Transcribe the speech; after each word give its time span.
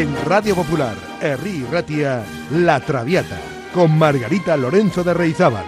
En 0.00 0.16
Radio 0.24 0.54
Popular, 0.54 0.96
Herri 1.20 1.62
Ratia, 1.70 2.24
La 2.52 2.80
Traviata, 2.80 3.38
con 3.74 3.98
Margarita 3.98 4.56
Lorenzo 4.56 5.04
de 5.04 5.12
Reizábal. 5.12 5.66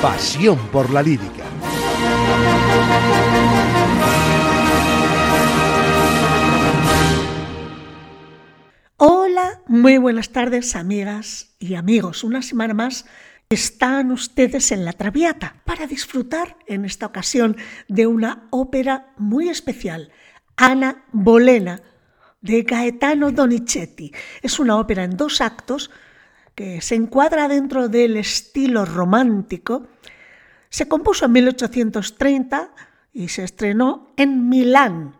Pasión 0.00 0.68
por 0.68 0.88
la 0.90 1.02
lírica. 1.02 1.42
Hola, 8.98 9.62
muy 9.66 9.98
buenas 9.98 10.28
tardes 10.28 10.76
amigas 10.76 11.56
y 11.58 11.74
amigos. 11.74 12.22
Una 12.22 12.40
semana 12.40 12.72
más 12.72 13.04
están 13.48 14.10
ustedes 14.10 14.72
en 14.72 14.84
la 14.84 14.92
Traviata 14.92 15.56
para 15.64 15.86
disfrutar 15.86 16.56
en 16.66 16.84
esta 16.84 17.06
ocasión 17.06 17.56
de 17.88 18.06
una 18.06 18.48
ópera 18.50 19.12
muy 19.16 19.48
especial, 19.48 20.10
Ana 20.56 21.04
Bolena, 21.12 21.80
de 22.40 22.62
Gaetano 22.62 23.30
Donizetti. 23.30 24.12
Es 24.42 24.58
una 24.58 24.76
ópera 24.76 25.04
en 25.04 25.16
dos 25.16 25.40
actos 25.40 25.90
que 26.54 26.80
se 26.80 26.94
encuadra 26.94 27.48
dentro 27.48 27.88
del 27.88 28.16
estilo 28.16 28.84
romántico. 28.84 29.86
Se 30.68 30.88
compuso 30.88 31.26
en 31.26 31.32
1830 31.32 32.70
y 33.12 33.28
se 33.28 33.44
estrenó 33.44 34.12
en 34.16 34.48
Milán. 34.48 35.16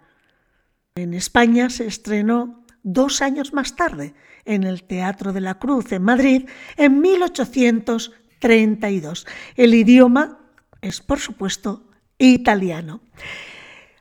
En 0.95 1.15
España 1.15 1.71
se 1.71 1.87
estrenó 1.87 2.65
dos 2.83 3.21
años 3.21 3.53
más 3.53 3.77
tarde, 3.77 4.15
en 4.47 4.65
el 4.65 4.85
Teatro 4.85 5.33
de 5.33 5.41
la 5.41 5.59
Cruz 5.59 5.93
en 5.93 6.03
Madrid, 6.03 6.49
en 6.77 7.01
1832. 7.01 9.27
El 9.57 9.75
idioma 9.75 10.39
es, 10.81 11.01
por 11.01 11.19
supuesto, 11.19 11.91
italiano. 12.19 13.01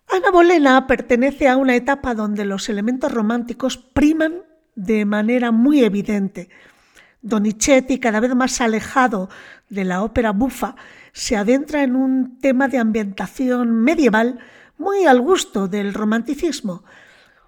Ana 0.07 0.31
Bolena 0.31 0.87
pertenece 0.87 1.47
a 1.47 1.57
una 1.57 1.75
etapa 1.75 2.13
donde 2.13 2.45
los 2.45 2.69
elementos 2.69 3.11
románticos 3.11 3.77
priman 3.77 4.43
de 4.75 5.05
manera 5.05 5.51
muy 5.51 5.83
evidente. 5.83 6.49
Donizetti, 7.21 7.99
cada 7.99 8.19
vez 8.19 8.35
más 8.35 8.61
alejado 8.61 9.29
de 9.69 9.83
la 9.83 10.03
ópera 10.03 10.31
bufa, 10.31 10.75
se 11.11 11.35
adentra 11.35 11.81
en 11.81 11.95
un 11.95 12.37
tema 12.39 12.67
de 12.67 12.77
ambientación 12.77 13.71
medieval 13.71 14.39
muy 14.77 15.05
al 15.05 15.21
gusto 15.21 15.67
del 15.67 15.93
romanticismo. 15.93 16.83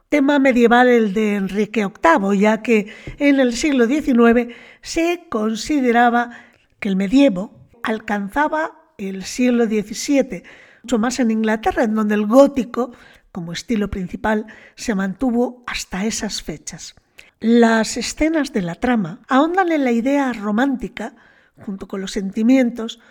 Tema 0.10 0.40
medieval 0.40 0.88
el 0.88 1.14
de 1.14 1.36
Enrique 1.36 1.86
VIII, 1.86 2.40
ya 2.40 2.62
que 2.62 2.94
en 3.20 3.42
el 3.42 3.54
siglo 3.54 3.88
XIX 3.88 4.56
se 4.82 5.26
consideraba 5.30 6.32
que 6.80 6.88
el 6.88 6.96
medievo 6.96 7.68
alcanzaba 7.84 8.94
el 8.98 9.26
siglo 9.26 9.66
XVII, 9.66 10.44
mucho 10.84 10.98
más 10.98 11.20
en 11.20 11.32
Inglaterra, 11.32 11.84
en 11.84 11.94
donde 11.94 12.16
el 12.16 12.26
gótico, 12.26 12.94
como 13.34 13.52
estilo 13.52 13.90
principal, 13.90 14.48
se 14.76 14.96
mantuvo 14.96 15.64
hasta 15.68 16.06
esas 16.06 16.42
fechas. 16.42 16.96
Las 17.42 17.98
escenas 17.98 18.54
de 18.54 18.62
la 18.62 18.76
trama 18.76 19.20
ahondan 19.28 19.74
en 19.74 19.84
la 19.84 19.92
idea 19.92 20.32
romántica, 20.32 21.16
junto 21.66 21.90
con 21.90 22.00
los 22.00 22.14
sentimientos 22.14 23.02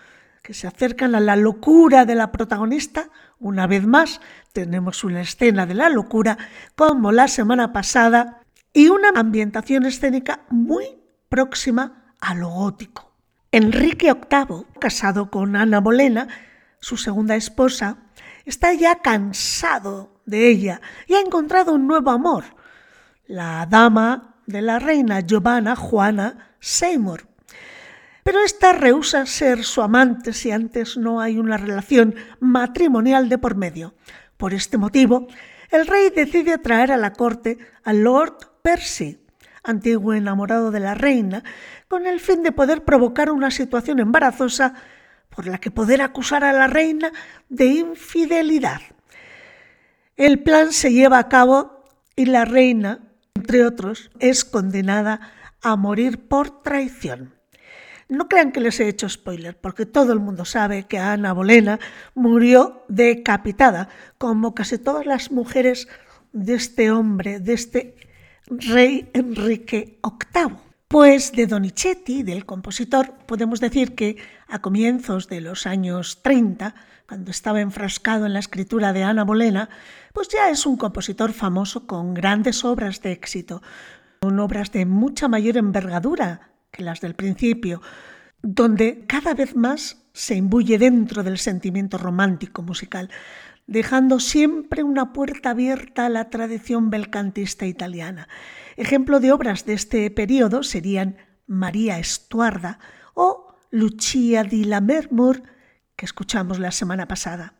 que 0.47 0.55
se 0.55 0.69
acercan 0.69 1.17
a 1.17 1.21
la 1.21 1.35
locura 1.35 2.05
de 2.05 2.15
la 2.15 2.31
protagonista. 2.31 3.11
Una 3.41 3.67
vez 3.67 3.85
más, 3.85 4.21
tenemos 4.53 5.03
una 5.03 5.23
escena 5.23 5.67
de 5.67 5.75
la 5.75 5.89
locura, 5.89 6.39
como 6.77 7.11
la 7.11 7.27
semana 7.27 7.73
pasada, 7.73 8.43
y 8.73 8.87
una 8.87 9.09
ambientación 9.17 9.87
escénica 9.87 10.43
muy 10.49 10.85
próxima 11.29 12.15
a 12.21 12.37
lo 12.37 12.51
gótico. 12.51 13.13
Enrique 13.51 14.13
VIII, 14.13 14.67
casado 14.79 15.33
con 15.33 15.57
Ana 15.57 15.81
Bolena, 15.81 16.29
su 16.79 16.97
segunda 16.97 17.35
esposa, 17.35 17.97
está 18.45 18.73
ya 18.73 19.01
cansado 19.01 20.23
de 20.27 20.49
ella 20.49 20.81
y 21.09 21.15
ha 21.15 21.21
encontrado 21.23 21.75
un 21.75 21.89
nuevo 21.89 22.13
amor, 22.13 22.45
la 23.27 23.67
dama 23.67 24.37
de 24.47 24.63
la 24.63 24.79
reina 24.79 25.23
Giovanna 25.23 25.75
Juana 25.75 26.55
Seymour. 26.61 27.36
Pero 28.27 28.41
esta 28.41 28.73
rehúsa 28.73 29.25
ser 29.25 29.63
su 29.63 29.83
amante 29.83 30.33
si 30.33 30.51
antes 30.51 30.97
no 30.97 31.21
hay 31.21 31.39
una 31.39 31.57
relación 31.57 32.17
matrimonial 32.41 33.29
de 33.29 33.39
por 33.39 33.55
medio. 33.55 33.95
Por 34.37 34.53
este 34.53 34.79
motivo, 34.79 35.29
el 35.71 35.87
rey 35.87 36.11
decide 36.11 36.59
traer 36.59 36.91
a 36.91 36.97
la 36.97 37.13
corte 37.13 37.57
a 37.85 37.93
Lord 37.93 38.39
Percy, 38.63 39.21
antiguo 39.63 40.13
enamorado 40.13 40.73
de 40.73 40.81
la 40.81 40.95
reina, 40.95 41.45
con 41.87 42.09
el 42.09 42.19
fin 42.19 42.43
de 42.43 42.51
poder 42.51 42.83
provocar 42.83 43.31
una 43.31 43.53
situación 43.53 44.01
embarazosa 44.01 44.75
por 45.31 45.47
la 45.47 45.59
que 45.59 45.71
poder 45.71 46.03
acusar 46.03 46.43
a 46.43 46.53
la 46.53 46.67
reina 46.67 47.13
de 47.49 47.67
infidelidad. 47.67 48.81
El 50.17 50.43
plan 50.43 50.73
se 50.73 50.93
lleva 50.93 51.21
a 51.21 51.29
cabo 51.29 51.85
y 52.17 52.25
la 52.27 52.45
reina 52.45 53.07
entre 53.37 53.65
otros, 53.65 54.11
es 54.19 54.45
condenada 54.45 55.21
a 55.63 55.77
morir 55.77 56.27
por 56.27 56.65
traición. 56.65 57.36
No 58.09 58.29
crean 58.29 58.53
que 58.53 58.61
les 58.61 58.79
he 58.79 58.89
hecho 58.89 59.09
spoiler, 59.09 59.57
porque 59.57 59.85
todo 59.85 60.13
el 60.13 60.21
mundo 60.21 60.45
sabe 60.45 60.85
que 60.85 60.99
Ana 60.99 61.33
Bolena 61.33 61.81
murió 62.15 62.85
decapitada, 62.89 63.89
como 64.17 64.55
casi 64.55 64.79
todas 64.79 65.07
las 65.07 65.33
mujeres 65.33 65.89
de 66.33 66.55
este 66.55 66.93
hombre, 66.93 67.41
de 67.41 67.53
este 67.55 67.97
rey 68.47 69.11
Enrique 69.13 69.99
VIII. 70.05 70.57
Pues 70.87 71.33
de 71.33 71.49
Donizetti, 71.49 72.23
del 72.23 72.47
compositor, 72.47 73.13
podemos 73.27 73.59
decir 73.59 73.97
que 73.97 74.19
a 74.47 74.61
comienzos 74.61 75.27
de 75.27 75.41
los 75.41 75.67
años 75.67 76.23
30, 76.23 76.77
cuando 77.09 77.33
estaba 77.33 77.61
enfrascado 77.61 78.25
en 78.25 78.35
la 78.35 78.39
escritura 78.39 78.93
de 78.93 79.03
Ana 79.03 79.25
Bolena, 79.25 79.69
pues 80.13 80.29
ya 80.29 80.49
es 80.49 80.65
un 80.65 80.77
compositor 80.77 81.33
famoso 81.33 81.89
con 81.89 82.15
grandes 82.15 82.65
obras 82.65 83.03
de 83.03 83.11
éxito, 83.11 83.63
con 84.21 84.39
obras 84.39 84.71
de 84.71 84.87
mucha 84.87 85.27
mayor 85.27 85.57
envergadura 85.57 86.53
que 86.77 86.85
las 86.85 87.01
del 87.01 87.15
principio, 87.15 87.81
donde 88.43 89.05
cada 89.07 89.35
vez 89.35 89.57
más 89.57 90.05
se 90.13 90.37
imbuye 90.37 90.79
dentro 90.79 91.23
del 91.23 91.39
sentimiento 91.39 91.99
romántico 91.99 92.63
musical, 92.63 93.11
dejando 93.67 94.21
siempre 94.21 94.83
una 94.83 95.13
puerta 95.13 95.51
abierta 95.51 96.07
a 96.07 96.09
la 96.09 96.31
tradición 96.31 96.91
belcantista 96.91 97.67
italiana. 97.67 98.29
Ejemplo 98.77 99.19
de 99.21 99.33
obras 99.33 99.67
de 99.67 99.73
este 99.73 100.11
periodo 100.11 100.63
serían 100.63 101.17
María 101.47 101.99
Estuarda 101.99 102.79
o 103.15 103.57
Lucia 103.71 104.45
di 104.45 104.65
Lammermoor, 104.65 105.43
que 105.97 106.05
escuchamos 106.05 106.59
la 106.59 106.71
semana 106.71 107.09
pasada. 107.09 107.55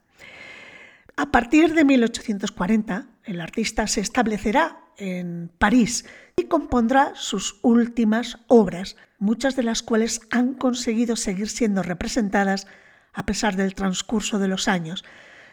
A 1.17 1.31
partir 1.33 1.75
de 1.75 1.85
1840, 1.85 3.09
el 3.25 3.41
artista 3.41 3.87
se 3.87 4.01
establecerá 4.01 4.81
en 4.99 5.51
París 5.59 6.05
y 6.37 6.45
compondrá 6.45 7.13
sus 7.15 7.59
últimas 7.63 8.39
obras, 8.47 8.97
muchas 9.19 9.57
de 9.57 9.63
las 9.63 9.83
cuales 9.83 10.21
han 10.31 10.55
conseguido 10.55 11.17
seguir 11.17 11.49
siendo 11.49 11.83
representadas 11.83 12.67
a 13.13 13.25
pesar 13.25 13.57
del 13.57 13.75
transcurso 13.75 14.39
de 14.39 14.49
los 14.49 14.69
años. 14.69 15.05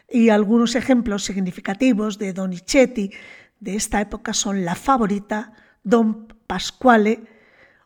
Y 0.09 0.29
algunos 0.29 0.75
ejemplos 0.75 1.24
significativos 1.24 2.18
de 2.18 2.34
Donizetti 2.34 3.12
de 3.59 3.75
esta 3.75 4.02
época 4.02 4.34
son 4.34 4.66
La 4.66 4.75
Favorita, 4.75 5.53
Don 5.84 6.28
Pasquale 6.46 7.23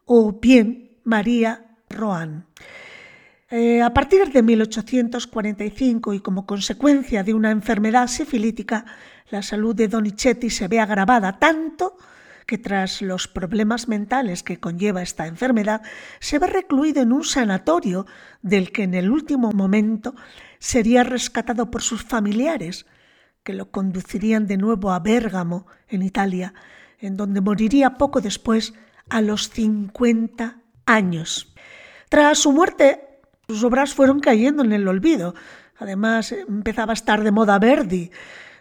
o 0.05 0.33
bien 0.33 0.97
María 1.03 1.67
Rohan. 1.89 2.47
Eh, 3.49 3.81
a 3.81 3.93
partir 3.93 4.31
de 4.31 4.43
1845 4.43 6.13
y 6.13 6.19
como 6.19 6.45
consecuencia 6.45 7.23
de 7.23 7.33
una 7.33 7.51
enfermedad 7.51 8.07
sifilítica, 8.07 8.85
la 9.29 9.41
salud 9.41 9.75
de 9.75 9.87
Donizetti 9.87 10.49
se 10.49 10.67
ve 10.67 10.79
agravada 10.79 11.39
tanto 11.39 11.97
que 12.47 12.57
tras 12.57 13.01
los 13.01 13.27
problemas 13.27 13.87
mentales 13.87 14.41
que 14.41 14.59
conlleva 14.59 15.03
esta 15.03 15.27
enfermedad, 15.27 15.81
se 16.19 16.39
ve 16.39 16.47
recluido 16.47 17.01
en 17.01 17.11
un 17.11 17.23
sanatorio 17.23 18.07
del 18.41 18.71
que 18.71 18.83
en 18.83 18.93
el 18.93 19.11
último 19.11 19.51
momento 19.51 20.15
sería 20.57 21.03
rescatado 21.03 21.69
por 21.69 21.83
sus 21.83 22.03
familiares, 22.03 22.87
que 23.43 23.53
lo 23.53 23.69
conducirían 23.69 24.47
de 24.47 24.57
nuevo 24.57 24.91
a 24.91 24.99
Bérgamo, 24.99 25.67
en 25.89 26.01
Italia, 26.01 26.53
en 26.99 27.17
donde 27.17 27.41
moriría 27.41 27.95
poco 27.95 28.21
después, 28.21 28.73
a 29.09 29.21
los 29.21 29.49
50 29.49 30.61
años. 30.85 31.53
Tras 32.09 32.39
su 32.39 32.51
muerte, 32.51 33.19
sus 33.47 33.63
obras 33.63 33.93
fueron 33.93 34.19
cayendo 34.19 34.63
en 34.63 34.73
el 34.73 34.87
olvido. 34.87 35.35
Además, 35.77 36.31
empezaba 36.31 36.93
a 36.93 36.95
estar 36.95 37.23
de 37.23 37.31
moda 37.31 37.59
Verdi. 37.59 38.11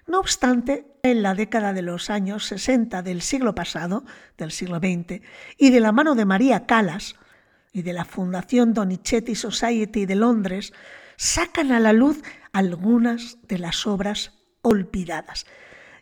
No 0.06 0.20
obstante, 0.20 0.87
en 1.03 1.23
la 1.23 1.35
década 1.35 1.73
de 1.73 1.82
los 1.82 2.11
años 2.11 2.47
60 2.47 3.03
del 3.03 3.23
siglo 3.23 3.55
pasado, 3.55 4.05
del 4.38 4.53
siglo 4.53 4.79
XX, 4.79 5.20
y 5.58 5.70
de 5.70 5.81
la 5.81 5.91
mano 5.91 6.14
de 6.14 6.25
María 6.25 6.64
Callas 6.67 7.17
y 7.73 7.82
de 7.82 7.93
la 7.93 8.05
Fundación 8.05 8.73
Donizetti 8.73 9.35
Society 9.35 10.06
de 10.06 10.14
Londres, 10.14 10.73
sacan 11.17 11.73
a 11.73 11.81
la 11.81 11.93
luz 11.93 12.23
algunas 12.53 13.38
de 13.49 13.58
las 13.58 13.87
obras 13.87 14.32
olvidadas. 14.62 15.44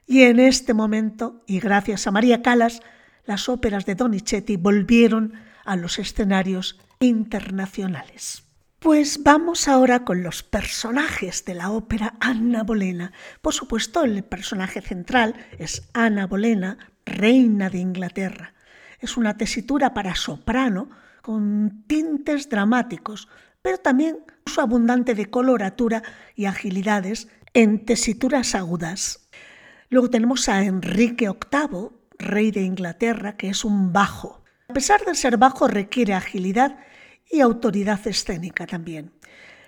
Y 0.06 0.22
en 0.22 0.38
este 0.38 0.74
momento, 0.74 1.42
y 1.46 1.60
gracias 1.60 2.06
a 2.06 2.10
María 2.10 2.42
Callas, 2.42 2.80
las 3.24 3.48
óperas 3.48 3.86
de 3.86 3.94
Donizetti 3.94 4.56
volvieron 4.56 5.32
a 5.64 5.76
los 5.76 5.98
escenarios 5.98 6.78
internacionales. 7.00 8.43
Pues 8.84 9.22
vamos 9.22 9.66
ahora 9.66 10.04
con 10.04 10.22
los 10.22 10.42
personajes 10.42 11.46
de 11.46 11.54
la 11.54 11.70
ópera 11.70 12.16
Anna 12.20 12.64
Bolena. 12.64 13.12
Por 13.40 13.54
supuesto, 13.54 14.04
el 14.04 14.22
personaje 14.24 14.82
central 14.82 15.34
es 15.58 15.88
Ana 15.94 16.26
Bolena, 16.26 16.76
reina 17.06 17.70
de 17.70 17.78
Inglaterra. 17.78 18.52
Es 19.00 19.16
una 19.16 19.38
tesitura 19.38 19.94
para 19.94 20.14
soprano 20.16 20.90
con 21.22 21.84
tintes 21.86 22.50
dramáticos, 22.50 23.26
pero 23.62 23.78
también 23.78 24.18
su 24.44 24.60
abundante 24.60 25.14
de 25.14 25.30
coloratura 25.30 26.02
y 26.36 26.44
agilidades 26.44 27.28
en 27.54 27.86
tesituras 27.86 28.54
agudas. 28.54 29.30
Luego 29.88 30.10
tenemos 30.10 30.46
a 30.50 30.62
Enrique 30.62 31.26
VIII, 31.30 31.88
rey 32.18 32.50
de 32.50 32.60
Inglaterra, 32.60 33.38
que 33.38 33.48
es 33.48 33.64
un 33.64 33.94
bajo. 33.94 34.44
A 34.68 34.74
pesar 34.74 35.06
de 35.06 35.14
ser 35.14 35.38
bajo, 35.38 35.68
requiere 35.68 36.12
agilidad 36.12 36.76
y 37.30 37.40
autoridad 37.40 38.06
escénica 38.06 38.66
también. 38.66 39.12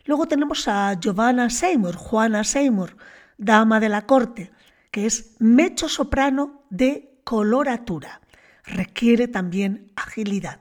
Luego 0.05 0.26
tenemos 0.26 0.69
a 0.69 0.94
Giovanna 1.00 1.50
Seymour, 1.50 1.97
Juana 1.97 2.44
Seymour, 2.44 2.97
dama 3.38 3.81
de 3.81 3.88
la 3.88 4.06
corte, 4.06 4.53
que 4.91 5.06
es 5.06 5.35
mecho 5.38 5.88
soprano 5.88 6.64
de 6.70 7.20
coloratura. 7.25 8.20
Requiere 8.64 9.29
también 9.29 9.93
agilidad. 9.97 10.61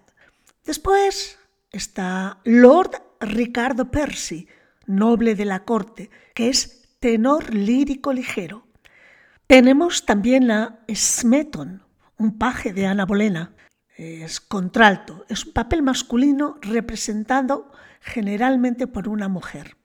Después 0.63 1.37
está 1.71 2.39
Lord 2.43 3.01
Ricardo 3.19 3.91
Percy, 3.91 4.47
noble 4.87 5.35
de 5.35 5.45
la 5.45 5.63
corte, 5.63 6.09
que 6.33 6.49
es 6.49 6.87
tenor 6.99 7.53
lírico 7.53 8.13
ligero. 8.13 8.67
Tenemos 9.47 10.05
también 10.05 10.49
a 10.49 10.79
Smeton, 10.89 11.83
un 12.17 12.37
paje 12.37 12.73
de 12.73 12.87
Ana 12.87 13.05
Bolena, 13.05 13.54
es 13.97 14.41
contralto, 14.41 15.25
es 15.29 15.45
un 15.45 15.53
papel 15.53 15.81
masculino 15.81 16.57
representado 16.61 17.71
generalmente 18.01 18.87
por 18.87 19.07
una 19.07 19.27
mujer. 19.27 19.77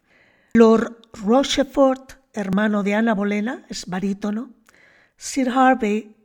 Lord 0.55 0.97
Rochefort, 1.13 2.15
hermano 2.33 2.83
de 2.83 2.95
Ana 2.95 3.15
Bolena, 3.15 3.65
es 3.69 3.87
barítono. 3.87 4.51
Sir 5.17 5.51
Harvey, 5.51 6.17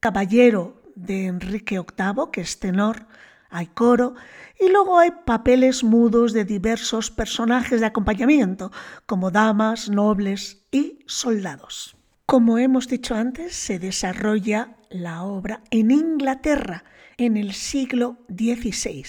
caballero 0.00 0.82
de 0.94 1.26
Enrique 1.26 1.78
VIII, 1.78 2.30
que 2.32 2.42
es 2.42 2.58
tenor, 2.58 3.06
hay 3.50 3.66
coro, 3.66 4.14
y 4.58 4.70
luego 4.70 4.98
hay 4.98 5.10
papeles 5.24 5.84
mudos 5.84 6.32
de 6.32 6.44
diversos 6.44 7.10
personajes 7.10 7.80
de 7.80 7.86
acompañamiento, 7.86 8.72
como 9.06 9.30
damas, 9.30 9.88
nobles 9.88 10.64
y 10.70 10.98
soldados. 11.06 11.96
Como 12.26 12.58
hemos 12.58 12.88
dicho 12.88 13.14
antes, 13.14 13.54
se 13.54 13.78
desarrolla 13.78 14.76
la 14.90 15.22
obra 15.22 15.62
en 15.70 15.90
Inglaterra 15.90 16.84
en 17.16 17.36
el 17.36 17.52
siglo 17.52 18.18
XVI. 18.28 19.04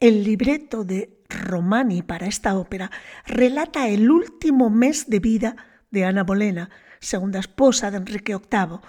El 0.00 0.24
libreto 0.24 0.84
de 0.84 1.18
Romani 1.28 2.02
para 2.02 2.26
esta 2.26 2.56
ópera 2.56 2.90
relata 3.26 3.88
el 3.88 4.10
último 4.10 4.70
mes 4.70 5.08
de 5.08 5.20
vida 5.20 5.56
de 5.90 6.04
Ana 6.04 6.24
Bolena, 6.24 6.70
segunda 7.00 7.38
esposa 7.38 7.90
de 7.90 7.98
Enrique 7.98 8.34
VIII, 8.34 8.80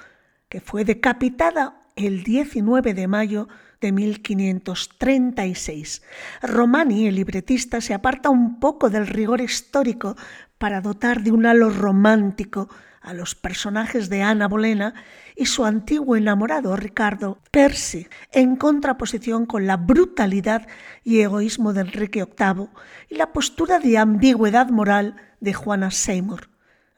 que 0.50 0.62
fue 0.62 0.86
decapitada 0.86 1.82
el 1.96 2.24
19 2.24 2.94
de 2.94 3.08
mayo 3.08 3.48
de 3.82 3.92
1536. 3.92 6.04
Romani, 6.42 7.08
el 7.08 7.16
libretista, 7.16 7.82
se 7.82 7.94
aparta 7.94 8.30
un 8.30 8.60
poco 8.60 8.90
del 8.90 9.08
rigor 9.08 9.42
histórico 9.42 10.16
para 10.58 10.82
dotar 10.82 11.24
de 11.24 11.32
un 11.32 11.46
halo 11.46 11.70
romántico 11.70 12.70
a 13.06 13.14
los 13.14 13.36
personajes 13.36 14.10
de 14.10 14.24
Ana 14.24 14.48
Bolena 14.48 14.94
y 15.36 15.46
su 15.46 15.64
antiguo 15.64 16.16
enamorado 16.16 16.76
Ricardo 16.76 17.40
Percy, 17.52 18.08
en 18.32 18.56
contraposición 18.56 19.46
con 19.46 19.68
la 19.68 19.78
brutalidad 19.78 20.68
y 21.04 21.22
egoísmo 21.22 21.74
de 21.74 21.82
Enrique 21.82 22.26
VIII 22.26 22.70
y 23.10 23.16
la 23.16 23.32
postura 23.32 23.80
de 23.80 23.98
ambigüedad 23.98 24.70
moral 24.70 25.16
de 25.40 25.54
Juana 25.54 25.92
Seymour. 25.92 26.50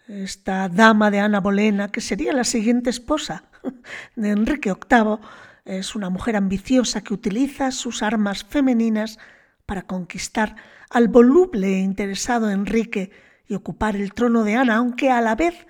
Esta 0.07 0.69
dama 0.69 1.11
de 1.11 1.19
Ana 1.19 1.41
Bolena, 1.41 1.91
que 1.91 1.99
sería 1.99 2.31
la 2.31 2.45
siguiente 2.45 2.89
esposa 2.89 3.43
de 4.15 4.29
Enrique 4.29 4.73
VIII, 4.73 5.17
es 5.65 5.95
una 5.95 6.09
mujer 6.09 6.37
ambiciosa 6.37 7.01
que 7.01 7.13
utiliza 7.13 7.71
sus 7.71 8.01
armas 8.01 8.45
femeninas 8.45 9.19
para 9.65 9.81
conquistar 9.81 10.55
al 10.89 11.09
voluble 11.09 11.67
e 11.67 11.79
interesado 11.79 12.49
Enrique 12.49 13.11
y 13.49 13.55
ocupar 13.55 13.97
el 13.97 14.13
trono 14.13 14.45
de 14.45 14.55
Ana, 14.55 14.77
aunque 14.77 15.11
a 15.11 15.19
la 15.19 15.35
vez 15.35 15.67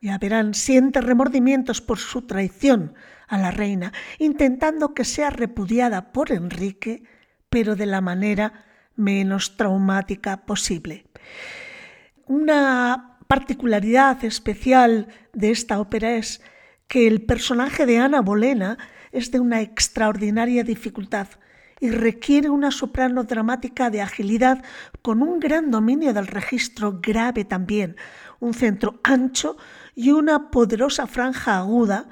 ya 0.00 0.18
verán, 0.18 0.54
siente 0.54 1.00
remordimientos 1.00 1.80
por 1.80 1.98
su 1.98 2.22
traición 2.22 2.94
a 3.26 3.38
la 3.38 3.50
reina, 3.50 3.92
intentando 4.18 4.94
que 4.94 5.04
sea 5.04 5.30
repudiada 5.30 6.12
por 6.12 6.32
Enrique, 6.32 7.02
pero 7.48 7.76
de 7.76 7.86
la 7.86 8.00
manera 8.00 8.64
menos 8.94 9.56
traumática 9.56 10.44
posible. 10.46 11.06
Una 12.26 13.18
particularidad 13.26 14.24
especial 14.24 15.08
de 15.32 15.50
esta 15.50 15.80
ópera 15.80 16.14
es 16.14 16.42
que 16.86 17.06
el 17.06 17.22
personaje 17.22 17.86
de 17.86 17.98
Ana 17.98 18.22
Bolena 18.22 18.78
es 19.12 19.30
de 19.30 19.40
una 19.40 19.60
extraordinaria 19.60 20.64
dificultad 20.64 21.28
y 21.80 21.90
requiere 21.90 22.50
una 22.50 22.70
soprano 22.70 23.24
dramática 23.24 23.90
de 23.90 24.02
agilidad 24.02 24.64
con 25.02 25.22
un 25.22 25.38
gran 25.38 25.70
dominio 25.70 26.12
del 26.12 26.26
registro 26.26 26.98
grave 27.00 27.44
también, 27.44 27.96
un 28.40 28.54
centro 28.54 29.00
ancho 29.04 29.56
y 29.98 30.12
una 30.12 30.52
poderosa 30.52 31.08
franja 31.08 31.58
aguda, 31.58 32.08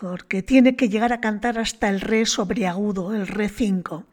porque 0.00 0.42
tiene 0.42 0.74
que 0.74 0.88
llegar 0.88 1.12
a 1.12 1.20
cantar 1.20 1.56
hasta 1.56 1.88
el 1.88 2.00
re 2.00 2.26
sobreagudo, 2.26 3.14
el 3.14 3.28
re 3.28 3.48
5. 3.48 4.04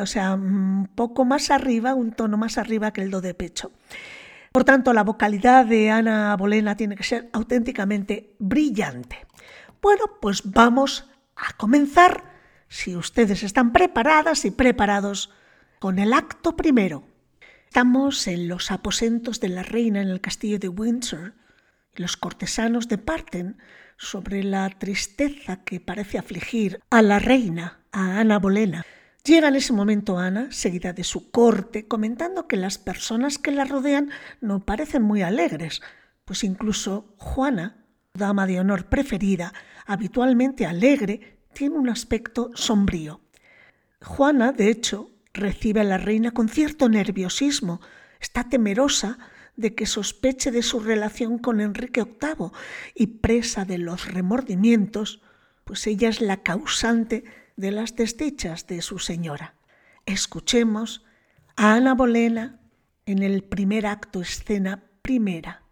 O 0.00 0.06
sea, 0.06 0.32
un 0.32 0.88
poco 0.94 1.26
más 1.26 1.50
arriba, 1.50 1.92
un 1.92 2.12
tono 2.12 2.38
más 2.38 2.56
arriba 2.56 2.94
que 2.94 3.02
el 3.02 3.10
do 3.10 3.20
de 3.20 3.34
pecho. 3.34 3.72
Por 4.52 4.64
tanto, 4.64 4.94
la 4.94 5.04
vocalidad 5.04 5.66
de 5.66 5.90
Ana 5.90 6.34
Bolena 6.38 6.78
tiene 6.78 6.96
que 6.96 7.02
ser 7.02 7.28
auténticamente 7.34 8.34
brillante. 8.38 9.26
Bueno, 9.82 10.04
pues 10.22 10.40
vamos 10.50 11.10
a 11.36 11.58
comenzar, 11.58 12.24
si 12.68 12.96
ustedes 12.96 13.42
están 13.42 13.70
preparadas 13.70 14.46
y 14.46 14.50
preparados, 14.50 15.30
con 15.78 15.98
el 15.98 16.14
acto 16.14 16.56
primero. 16.56 17.04
Estamos 17.66 18.26
en 18.28 18.48
los 18.48 18.70
aposentos 18.70 19.40
de 19.40 19.50
la 19.50 19.62
reina 19.62 20.00
en 20.00 20.08
el 20.08 20.22
castillo 20.22 20.58
de 20.58 20.70
Windsor 20.70 21.34
los 21.98 22.16
cortesanos 22.16 22.88
departen 22.88 23.58
sobre 23.96 24.44
la 24.44 24.68
tristeza 24.70 25.64
que 25.64 25.80
parece 25.80 26.18
afligir 26.18 26.80
a 26.90 27.02
la 27.02 27.18
reina, 27.18 27.80
a 27.92 28.20
Ana 28.20 28.38
Bolena. 28.38 28.84
Llega 29.24 29.48
en 29.48 29.56
ese 29.56 29.72
momento 29.72 30.18
Ana, 30.18 30.50
seguida 30.50 30.92
de 30.92 31.04
su 31.04 31.30
corte, 31.30 31.86
comentando 31.86 32.46
que 32.46 32.56
las 32.56 32.78
personas 32.78 33.38
que 33.38 33.50
la 33.50 33.64
rodean 33.64 34.10
no 34.40 34.64
parecen 34.64 35.02
muy 35.02 35.22
alegres, 35.22 35.82
pues 36.24 36.44
incluso 36.44 37.14
Juana, 37.18 37.84
dama 38.14 38.46
de 38.46 38.60
honor 38.60 38.86
preferida, 38.86 39.52
habitualmente 39.86 40.64
alegre, 40.64 41.40
tiene 41.52 41.76
un 41.76 41.88
aspecto 41.88 42.50
sombrío. 42.54 43.20
Juana, 44.00 44.52
de 44.52 44.70
hecho, 44.70 45.10
recibe 45.34 45.80
a 45.80 45.84
la 45.84 45.98
reina 45.98 46.30
con 46.30 46.48
cierto 46.48 46.88
nerviosismo, 46.88 47.80
está 48.20 48.48
temerosa 48.48 49.18
de 49.58 49.74
que 49.74 49.86
sospeche 49.86 50.52
de 50.52 50.62
su 50.62 50.78
relación 50.78 51.36
con 51.38 51.60
Enrique 51.60 52.04
VIII 52.04 52.52
y 52.94 53.06
presa 53.18 53.64
de 53.64 53.76
los 53.76 54.10
remordimientos, 54.10 55.20
pues 55.64 55.86
ella 55.88 56.08
es 56.08 56.20
la 56.20 56.38
causante 56.44 57.24
de 57.56 57.72
las 57.72 57.96
desdichas 57.96 58.68
de 58.68 58.80
su 58.82 59.00
señora. 59.00 59.56
Escuchemos 60.06 61.04
a 61.56 61.74
Ana 61.74 61.94
Bolena 61.94 62.60
en 63.04 63.22
el 63.24 63.42
primer 63.42 63.86
acto 63.86 64.22
escena 64.22 64.84
primera. 65.02 65.64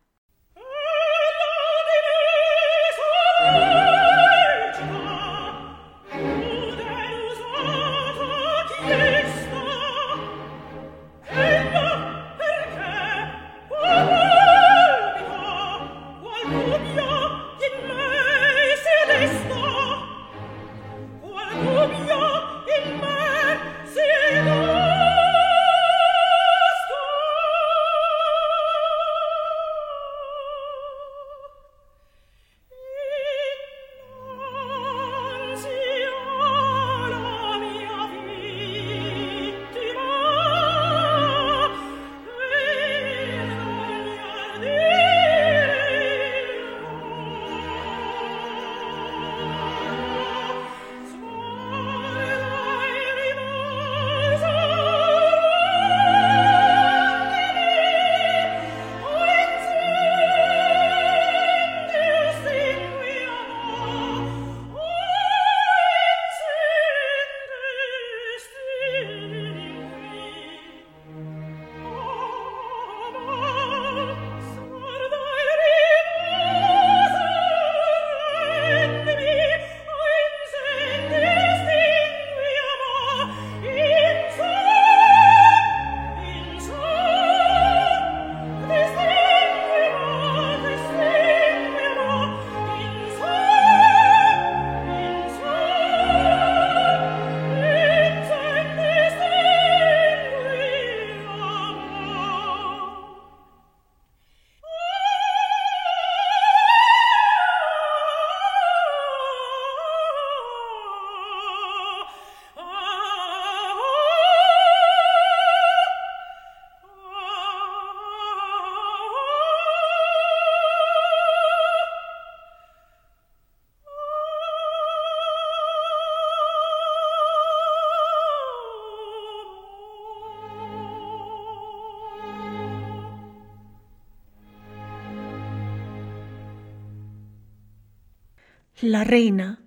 La 138.87 139.03
reina 139.03 139.59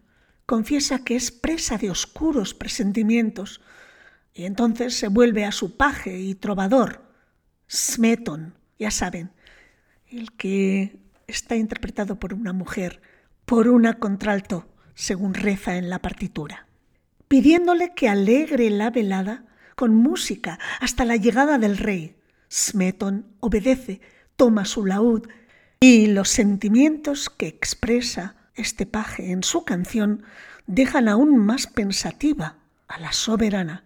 confiesa 0.46 1.04
que 1.04 1.18
es 1.18 1.30
presa 1.30 1.78
de 1.78 1.92
oscuros 1.92 2.54
presentimientos 2.54 3.60
y 4.34 4.46
entonces 4.46 4.94
se 4.94 5.10
vuelve 5.10 5.44
a 5.44 5.52
su 5.52 5.76
paje 5.76 6.22
y 6.22 6.36
trovador, 6.36 7.04
Smeton, 7.70 8.54
ya 8.80 8.92
saben, 8.92 9.32
el 10.08 10.32
que 10.38 11.02
está 11.28 11.58
interpretado 11.58 12.18
por 12.18 12.34
una 12.34 12.54
mujer, 12.54 13.02
por 13.44 13.68
una 13.68 14.00
contralto, 14.00 14.70
según 14.96 15.34
reza 15.34 15.76
en 15.76 15.90
la 15.90 16.00
partitura, 16.02 16.68
pidiéndole 17.28 17.94
que 17.94 18.08
alegre 18.08 18.70
la 18.70 18.90
velada 18.90 19.48
con 19.76 19.94
música 19.96 20.60
hasta 20.80 21.04
la 21.04 21.18
llegada 21.18 21.58
del 21.58 21.78
rey. 21.78 22.16
Smeton 22.50 23.26
obedece, 23.42 24.00
toma 24.38 24.64
su 24.64 24.86
laúd 24.86 25.28
y 25.82 26.08
los 26.08 26.30
sentimientos 26.30 27.30
que 27.30 27.48
expresa 27.48 28.38
este 28.60 28.86
paje 28.86 29.32
en 29.32 29.44
su 29.44 29.64
canción 29.64 30.24
dejan 30.68 31.08
aún 31.08 31.38
más 31.38 31.68
pensativa 31.68 32.58
a 32.88 33.00
la 33.00 33.12
soberana. 33.12 33.86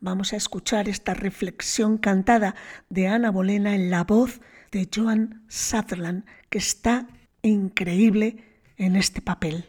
Vamos 0.00 0.32
a 0.32 0.36
escuchar 0.36 0.88
esta 0.88 1.14
reflexión 1.14 1.98
cantada 1.98 2.54
de 2.90 3.08
Ana 3.08 3.30
Bolena 3.30 3.74
en 3.74 3.90
la 3.90 4.04
voz 4.04 4.40
de 4.70 4.88
Joan 4.94 5.44
Sutherland, 5.48 6.24
que 6.50 6.58
está 6.58 7.08
increíble 7.42 8.44
en 8.76 8.96
este 8.96 9.22
papel. 9.22 9.66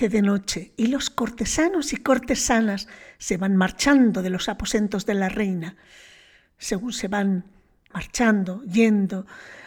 Hace 0.00 0.08
de 0.08 0.22
noche 0.22 0.72
y 0.78 0.86
los 0.86 1.10
cortesanos 1.10 1.92
y 1.92 1.98
cortesanas 1.98 2.88
se 3.18 3.36
van 3.36 3.54
marchando 3.54 4.22
de 4.22 4.30
los 4.30 4.48
aposentos 4.48 5.04
de 5.04 5.12
la 5.12 5.28
reina. 5.28 5.76
Según 6.56 6.94
se 6.94 7.08
van 7.08 7.44
marchando, 7.92 8.62
yendo, 8.62 9.26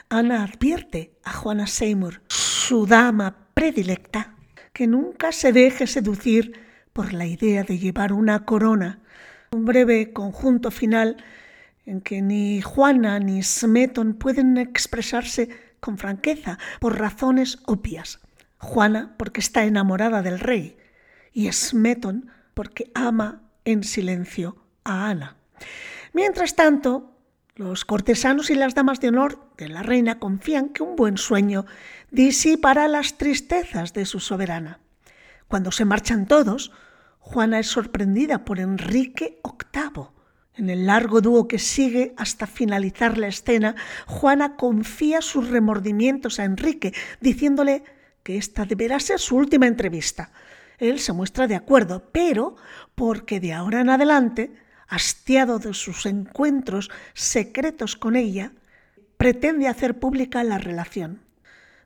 Ana 0.10 0.44
advierte 0.44 1.14
a 1.24 1.34
Juana 1.34 1.68
Seymour, 1.68 2.24
su 2.30 2.88
dama 2.88 3.36
predilecta, 3.54 4.34
que 4.74 4.88
nunca 4.88 5.32
se 5.32 5.54
deje 5.54 5.86
seducir 5.86 6.54
por 6.94 7.14
la 7.14 7.28
idea 7.28 7.62
de 7.62 7.78
llevar 7.78 8.12
una 8.12 8.44
corona, 8.44 9.02
Un 9.52 9.66
breve 9.66 10.14
conjunto 10.14 10.72
final 10.72 11.18
en 11.86 12.02
que 12.02 12.24
ni 12.24 12.60
Juana 12.60 13.20
ni 13.20 13.44
Smeton 13.44 14.16
pueden 14.16 14.58
expresarse 14.58 15.50
con 15.80 16.00
franqueza 16.00 16.58
por 16.80 16.98
razones 16.98 17.60
obvias. 17.68 18.20
Juana 18.64 19.14
porque 19.18 19.42
está 19.42 19.66
enamorada 19.66 20.22
del 20.22 20.40
rey 20.40 20.78
y 21.34 21.52
Smeton 21.52 22.32
porque 22.54 22.90
ama 22.96 23.42
en 23.66 23.84
silencio 23.84 24.56
a 24.86 25.10
Ana. 25.10 25.36
Mientras 26.14 26.56
tanto, 26.56 27.12
los 27.56 27.84
cortesanos 27.86 28.50
y 28.50 28.56
las 28.56 28.74
damas 28.74 29.00
de 29.02 29.10
honor 29.10 29.52
de 29.58 29.68
la 29.68 29.84
reina 29.84 30.18
confían 30.18 30.70
que 30.70 30.82
un 30.82 30.96
buen 30.96 31.18
sueño 31.18 31.66
disipará 32.10 32.88
las 32.88 33.18
tristezas 33.18 33.94
de 33.94 34.06
su 34.06 34.20
soberana. 34.20 34.80
Cuando 35.48 35.72
se 35.72 35.86
marchan 35.86 36.26
todos, 36.26 36.72
Juana 37.20 37.60
es 37.60 37.68
sorprendida 37.68 38.46
por 38.46 38.60
Enrique 38.60 39.40
VIII. 39.44 40.08
En 40.56 40.70
el 40.70 40.86
largo 40.86 41.20
dúo 41.20 41.48
que 41.48 41.60
sigue 41.60 42.14
hasta 42.18 42.48
finalizar 42.48 43.18
la 43.18 43.28
escena, 43.28 43.76
Juana 44.08 44.56
confía 44.56 45.22
sus 45.22 45.50
remordimientos 45.50 46.40
a 46.40 46.46
Enrique, 46.46 46.94
diciéndole 47.20 47.84
que 48.24 48.38
esta 48.38 48.66
deberá 48.66 49.00
ser 49.00 49.20
su 49.20 49.36
última 49.36 49.68
entrevista. 49.68 50.32
Él 50.80 51.00
se 51.00 51.14
muestra 51.14 51.48
de 51.48 51.56
acuerdo, 51.56 52.10
pero 52.12 52.56
porque 52.96 53.40
de 53.40 53.54
ahora 53.54 53.82
en 53.82 53.90
adelante, 53.90 54.52
hastiado 54.88 55.60
de 55.60 55.74
sus 55.74 56.06
encuentros 56.06 56.90
secretos 57.14 57.96
con 57.96 58.16
ella, 58.16 58.52
pretende 59.18 59.68
hacer 59.68 60.00
pública 60.00 60.44
la 60.44 60.58
relación. 60.58 61.22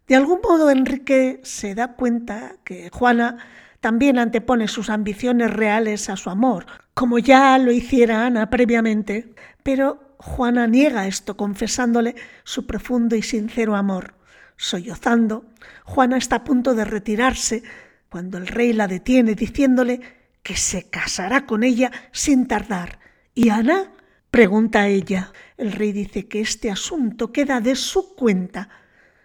De 0.08 0.16
algún 0.16 0.40
modo 0.42 0.70
Enrique 0.70 1.42
se 1.44 1.76
da 1.76 1.94
cuenta 1.94 2.56
que 2.64 2.90
Juana 2.92 3.38
también 3.82 4.18
antepone 4.18 4.68
sus 4.68 4.90
ambiciones 4.90 5.52
reales 5.52 6.10
a 6.10 6.16
su 6.16 6.30
amor, 6.30 6.66
como 6.94 7.20
ya 7.20 7.58
lo 7.58 7.72
hiciera 7.72 8.26
Ana 8.26 8.50
previamente, 8.50 9.34
pero 9.64 10.16
Juana 10.18 10.66
niega 10.66 11.08
esto 11.08 11.38
confesándole 11.38 12.16
su 12.44 12.66
profundo 12.66 13.16
y 13.16 13.22
sincero 13.22 13.76
amor. 13.76 14.17
Sollozando, 14.58 15.46
Juana 15.86 16.18
está 16.18 16.38
a 16.38 16.44
punto 16.44 16.74
de 16.74 16.84
retirarse 16.84 17.62
cuando 18.10 18.40
el 18.40 18.48
rey 18.48 18.74
la 18.74 18.88
detiene 18.88 19.36
diciéndole 19.36 20.02
que 20.42 20.58
se 20.58 20.90
casará 20.90 21.46
con 21.46 21.64
ella 21.64 21.92
sin 22.12 22.48
tardar. 22.48 23.00
¿Y 23.36 23.50
Ana? 23.50 23.92
pregunta 24.32 24.88
ella. 24.88 25.32
El 25.58 25.72
rey 25.72 25.92
dice 25.92 26.28
que 26.28 26.42
este 26.42 26.72
asunto 26.72 27.32
queda 27.32 27.62
de 27.62 27.76
su 27.76 28.16
cuenta. 28.16 28.70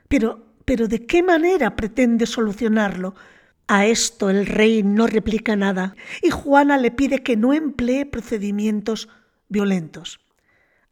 Pero, 0.08 0.54
pero 0.66 0.86
¿de 0.86 1.06
qué 1.06 1.22
manera 1.22 1.76
pretende 1.76 2.26
solucionarlo? 2.26 3.14
A 3.68 3.86
esto 3.86 4.28
el 4.28 4.44
rey 4.44 4.82
no 4.82 5.06
replica 5.06 5.56
nada 5.56 5.94
y 6.20 6.28
Juana 6.28 6.76
le 6.76 6.90
pide 6.90 7.22
que 7.22 7.36
no 7.36 7.54
emplee 7.54 8.04
procedimientos 8.04 9.08
violentos. 9.48 10.20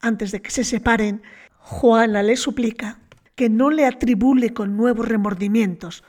Antes 0.01 0.31
de 0.33 0.41
que 0.41 0.51
se 0.51 0.65
separen, 0.65 1.23
Juana 1.59 2.23
le 2.23 2.37
suplica 2.37 3.01
que 3.41 3.49
no 3.49 3.71
le 3.71 3.87
atribule 3.87 4.53
con 4.53 4.77
nuevos 4.77 5.09
remordimientos. 5.09 6.05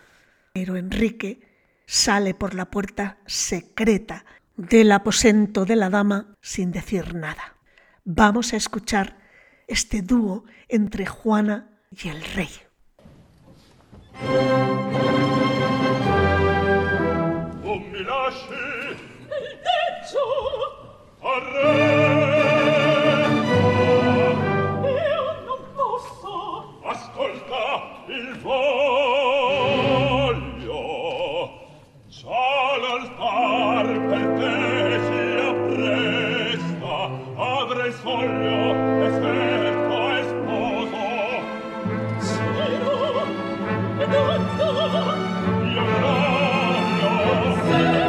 Pero 0.52 0.76
Enrique 0.76 1.39
sale 1.86 2.34
por 2.34 2.56
la 2.56 2.70
puerta 2.70 3.20
secreta 3.26 4.26
del 4.58 4.91
aposento 4.91 5.63
de 5.63 5.78
la 5.78 5.89
dama 5.89 6.36
sin 6.41 6.74
decir 6.74 7.15
nada. 7.15 7.56
Vamos 8.04 8.52
a 8.52 8.58
escuchar 8.58 9.17
este 9.65 10.02
dúo 10.02 10.44
entre 10.67 11.06
Juana 11.06 11.80
y 11.89 12.10
el 12.10 12.22
rey. 12.22 12.50
Oh, 17.63 17.80
mi 17.80 18.04
lasci 18.04 18.82
voglio 28.43 30.32
già 32.08 32.77
l'altar 32.82 33.86
per 34.10 34.25
te 34.39 34.99
si 35.06 35.23
appresta. 35.49 36.95
Avrei 37.36 37.91
soglio 37.93 38.60
esperto 39.06 39.97
e 40.12 40.21
sposo 40.30 41.06
Sero, 42.19 42.95
no, 42.97 44.25
no, 45.51 46.15
io 46.93 47.10
voglio 47.25 48.01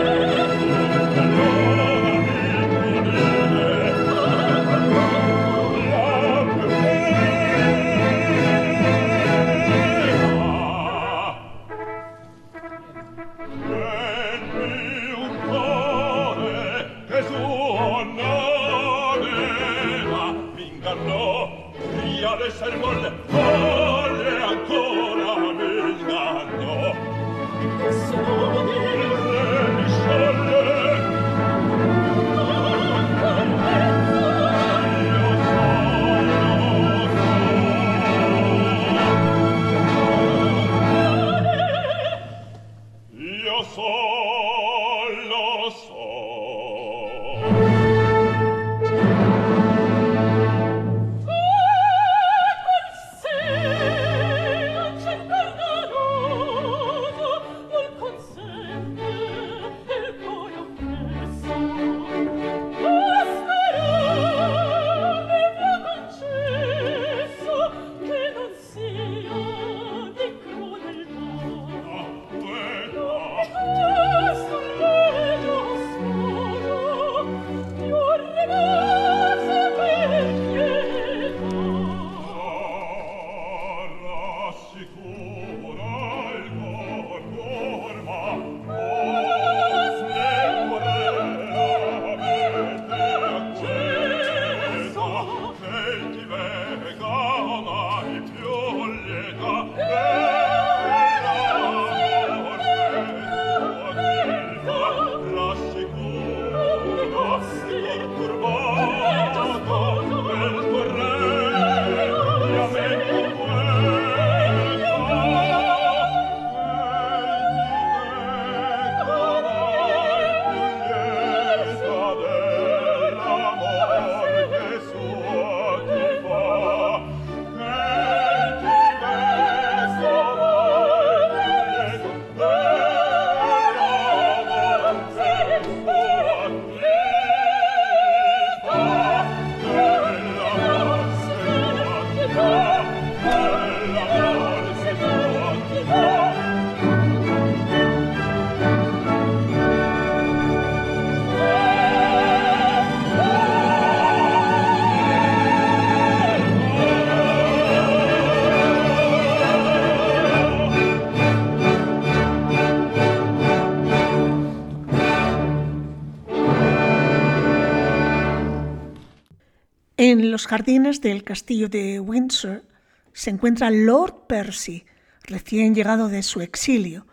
En 170.04 170.32
los 170.32 170.48
jardines 170.48 171.00
del 171.00 171.22
castillo 171.22 171.68
de 171.68 172.00
Windsor 172.00 172.64
se 173.12 173.30
encuentra 173.30 173.70
Lord 173.70 174.26
Percy, 174.26 174.84
recién 175.22 175.76
llegado 175.76 176.08
de 176.08 176.24
su 176.24 176.40
exilio, 176.40 177.06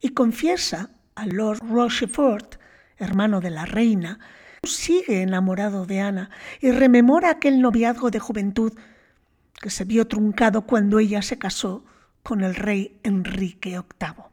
y 0.00 0.08
confiesa 0.08 0.90
a 1.14 1.26
Lord 1.26 1.60
Rochefort, 1.60 2.56
hermano 2.98 3.40
de 3.40 3.50
la 3.50 3.66
reina, 3.66 4.18
sigue 4.64 5.22
enamorado 5.22 5.86
de 5.86 6.00
Ana 6.00 6.30
y 6.60 6.72
rememora 6.72 7.30
aquel 7.30 7.60
noviazgo 7.60 8.10
de 8.10 8.18
juventud 8.18 8.72
que 9.62 9.70
se 9.70 9.84
vio 9.84 10.08
truncado 10.08 10.62
cuando 10.62 10.98
ella 10.98 11.22
se 11.22 11.38
casó 11.38 11.84
con 12.24 12.42
el 12.42 12.56
rey 12.56 12.98
Enrique 13.04 13.80
VIII. 14.00 14.24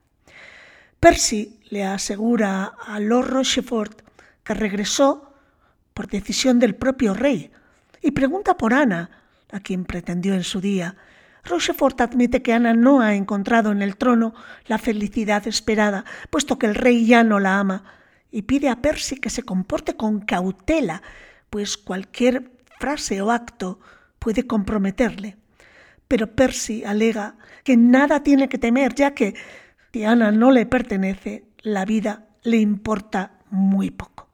Percy 0.99 1.59
le 1.69 1.83
asegura 1.83 2.63
a 2.83 2.99
Lord 2.99 3.29
Rochefort 3.29 4.01
que 4.43 4.55
regresó 4.55 5.35
por 5.93 6.07
decisión 6.07 6.57
del 6.57 6.73
propio 6.73 7.13
rey 7.13 7.51
y 8.01 8.11
pregunta 8.11 8.57
por 8.57 8.73
Ana, 8.73 9.09
a 9.51 9.59
quien 9.59 9.85
pretendió 9.85 10.33
en 10.33 10.43
su 10.43 10.61
día. 10.61 10.95
Rochefort 11.43 11.99
admite 12.01 12.41
que 12.41 12.53
Ana 12.53 12.73
no 12.73 13.01
ha 13.01 13.15
encontrado 13.15 13.71
en 13.71 13.81
el 13.81 13.97
trono 13.97 14.33
la 14.67 14.77
felicidad 14.77 15.47
esperada, 15.47 16.05
puesto 16.29 16.57
que 16.57 16.67
el 16.67 16.75
rey 16.75 17.05
ya 17.05 17.23
no 17.23 17.39
la 17.39 17.59
ama, 17.59 17.83
y 18.31 18.43
pide 18.43 18.69
a 18.69 18.81
Percy 18.81 19.17
que 19.17 19.29
se 19.29 19.43
comporte 19.43 19.95
con 19.95 20.21
cautela, 20.21 21.01
pues 21.49 21.77
cualquier 21.77 22.51
frase 22.79 23.21
o 23.21 23.31
acto 23.31 23.79
puede 24.19 24.47
comprometerle. 24.47 25.37
Pero 26.07 26.35
Percy 26.35 26.83
alega 26.83 27.35
que 27.63 27.77
nada 27.77 28.23
tiene 28.23 28.47
que 28.49 28.57
temer, 28.57 28.95
ya 28.95 29.13
que 29.13 29.35
si 29.91 30.03
Ana 30.03 30.31
no 30.31 30.51
le 30.51 30.65
pertenece, 30.65 31.45
la 31.61 31.85
vida 31.85 32.27
le 32.43 32.57
importa 32.57 33.39
muy 33.49 33.91
poco. 33.91 34.29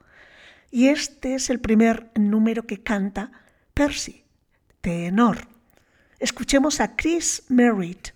Y 0.69 0.89
este 0.89 1.36
es 1.36 1.49
el 1.49 1.60
primer 1.60 2.12
número 2.15 2.67
que 2.67 2.84
canta 2.84 3.32
Percy, 3.78 4.26
tenor. 4.82 5.38
Escuchemos 6.20 6.82
a 6.82 6.96
Chris 6.96 7.44
Merritt. 7.48 8.12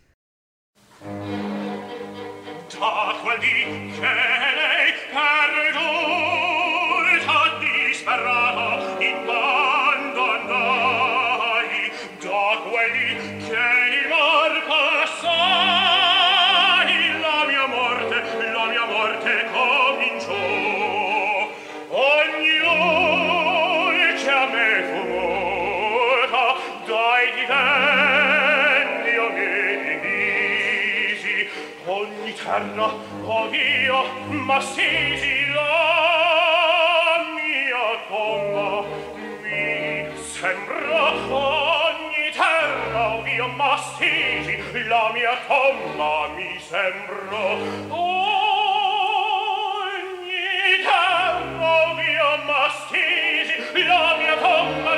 carro 32.52 32.88
oh 33.24 33.48
Dio 33.50 34.04
ma 34.48 34.60
sisi 34.60 35.48
la 35.56 37.24
mia 37.36 37.86
tomba 38.10 38.84
mi 39.42 40.12
sembra 40.20 41.04
ogni 41.32 42.28
terra 42.36 43.04
oh 43.16 43.22
Dio 43.24 43.48
ma 43.56 43.78
sisi 43.96 44.84
la 44.92 45.12
mia 45.14 45.36
tomba. 45.48 46.28
Mi 46.36 46.60
sembra 46.60 47.44
ogni 47.88 48.28
terra 50.84 51.72
oh 51.72 51.96
Dio 51.96 52.30
ma 52.48 52.64
sisi 52.90 53.56
la 53.88 54.04
mia 54.20 54.36
tomba. 54.44 54.91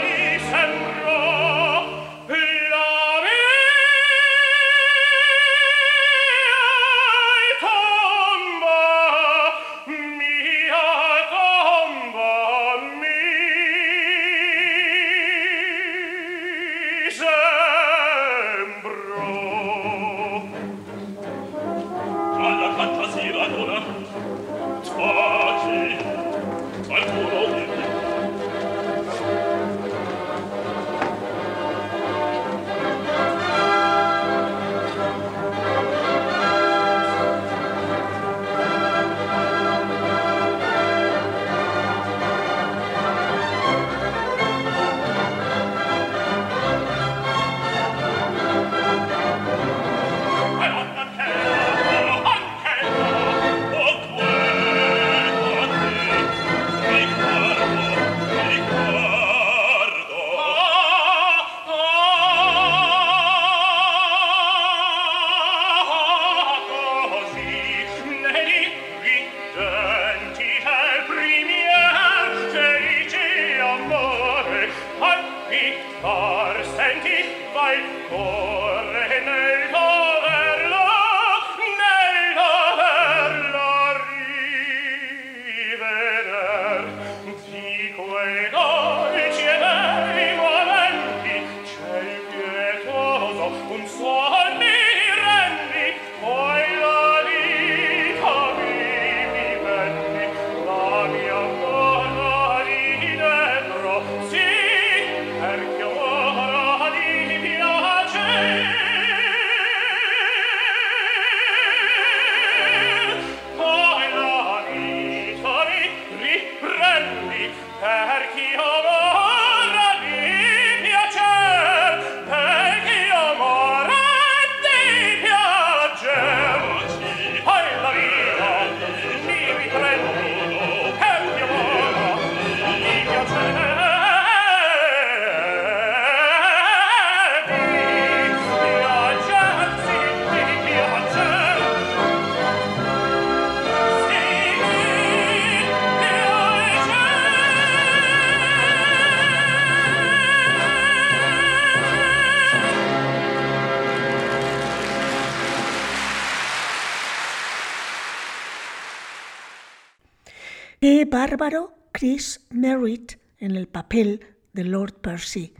Bárbaro 161.34 161.74
Chris 161.92 162.46
Merritt 162.52 163.14
en 163.40 163.56
el 163.56 163.68
papel 163.68 164.24
de 164.54 164.66
Lord 164.66 164.94
Percy 165.02 165.56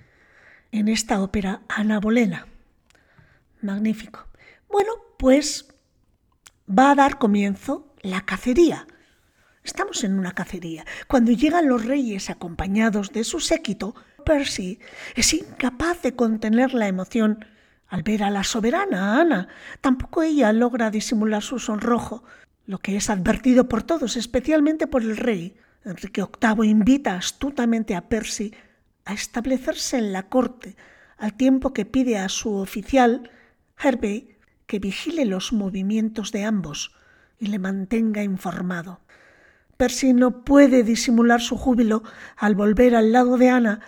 en 0.72 0.88
esta 0.88 1.20
ópera 1.20 1.64
Ana 1.68 2.00
Bolena. 2.00 2.46
Magnífico. 3.60 4.28
Bueno, 4.70 4.92
pues 5.18 5.74
va 6.70 6.92
a 6.92 6.96
dar 6.96 7.18
comienzo 7.18 7.92
la 8.04 8.22
cacería. 8.22 8.86
Estamos 9.64 10.04
en 10.04 10.20
una 10.20 10.34
cacería. 10.34 10.86
Cuando 11.08 11.32
llegan 11.32 11.68
los 11.68 11.84
reyes 11.84 12.30
acompañados 12.30 13.12
de 13.12 13.24
su 13.24 13.40
séquito, 13.40 13.96
Percy 14.24 14.78
es 15.16 15.34
incapaz 15.34 16.04
de 16.04 16.16
contener 16.16 16.76
la 16.76 16.88
emoción 16.88 17.48
al 17.88 18.04
ver 18.04 18.22
a 18.22 18.30
la 18.30 18.44
soberana 18.44 19.20
Ana. 19.20 19.48
Tampoco 19.82 20.22
ella 20.22 20.54
logra 20.54 20.92
disimular 20.92 21.42
su 21.42 21.58
sonrojo, 21.58 22.24
lo 22.66 22.80
que 22.80 22.96
es 22.96 23.10
advertido 23.10 23.68
por 23.68 23.84
todos, 23.84 24.16
especialmente 24.16 24.88
por 24.88 25.02
el 25.04 25.18
rey. 25.18 25.56
Enrique 25.86 26.24
VIII 26.24 26.70
invita 26.70 27.16
astutamente 27.16 27.96
a 27.96 28.08
Percy 28.08 28.54
a 29.06 29.14
establecerse 29.14 29.98
en 29.98 30.14
la 30.14 30.30
corte, 30.30 30.76
al 31.18 31.34
tiempo 31.34 31.74
que 31.74 31.86
pide 31.86 32.18
a 32.18 32.30
su 32.30 32.54
oficial, 32.56 33.30
Hervey, 33.78 34.38
que 34.66 34.80
vigile 34.80 35.26
los 35.26 35.52
movimientos 35.52 36.32
de 36.32 36.46
ambos 36.46 36.96
y 37.38 37.48
le 37.48 37.60
mantenga 37.60 38.24
informado. 38.24 39.02
Percy 39.76 40.14
no 40.14 40.46
puede 40.46 40.84
disimular 40.84 41.42
su 41.42 41.58
júbilo 41.58 42.04
al 42.38 42.56
volver 42.56 42.96
al 42.96 43.12
lado 43.12 43.38
de 43.38 43.50
Ana 43.50 43.82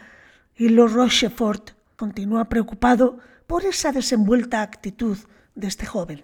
y 0.55 0.69
Lord 0.69 0.93
Rochefort 0.93 1.71
continúa 1.95 2.49
preocupado 2.49 3.19
por 3.47 3.65
esa 3.65 3.91
desenvuelta 3.91 4.61
actitud 4.61 5.17
de 5.53 5.67
este 5.67 5.85
joven. 5.85 6.23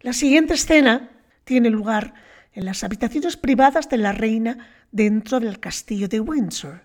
La 0.00 0.12
siguiente 0.12 0.54
escena 0.54 1.10
tiene 1.46 1.70
lugar 1.70 2.12
en 2.52 2.64
las 2.64 2.82
habitaciones 2.82 3.36
privadas 3.36 3.88
de 3.88 3.98
la 3.98 4.10
reina 4.10 4.66
dentro 4.90 5.38
del 5.38 5.60
castillo 5.60 6.08
de 6.08 6.18
Windsor. 6.18 6.82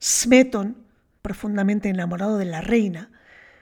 Smeton, 0.00 0.78
profundamente 1.20 1.90
enamorado 1.90 2.38
de 2.38 2.46
la 2.46 2.62
reina, 2.62 3.10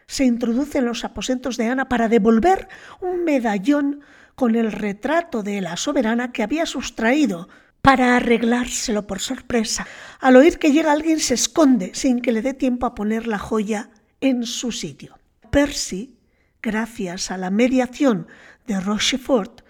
se 0.06 0.24
introduce 0.24 0.78
en 0.78 0.84
los 0.84 1.04
aposentos 1.04 1.56
de 1.56 1.66
Ana 1.66 1.88
para 1.88 2.08
devolver 2.08 2.68
un 3.00 3.24
medallón 3.24 4.02
con 4.36 4.54
el 4.54 4.70
retrato 4.70 5.42
de 5.42 5.60
la 5.60 5.76
soberana 5.76 6.30
que 6.30 6.44
había 6.44 6.64
sustraído 6.64 7.48
para 7.82 8.16
arreglárselo 8.16 9.08
por 9.08 9.18
sorpresa. 9.18 9.84
Al 10.20 10.36
oír 10.36 10.60
que 10.60 10.70
llega 10.70 10.92
alguien 10.92 11.18
se 11.18 11.34
esconde 11.34 11.90
sin 11.94 12.20
que 12.20 12.30
le 12.30 12.42
dé 12.42 12.54
tiempo 12.54 12.86
a 12.86 12.94
poner 12.94 13.26
la 13.26 13.38
joya 13.38 13.90
en 14.20 14.44
su 14.44 14.70
sitio. 14.70 15.18
Percy, 15.50 16.16
gracias 16.62 17.32
a 17.32 17.36
la 17.36 17.50
mediación 17.50 18.28
de 18.66 18.80
Rochefort, 18.80 19.63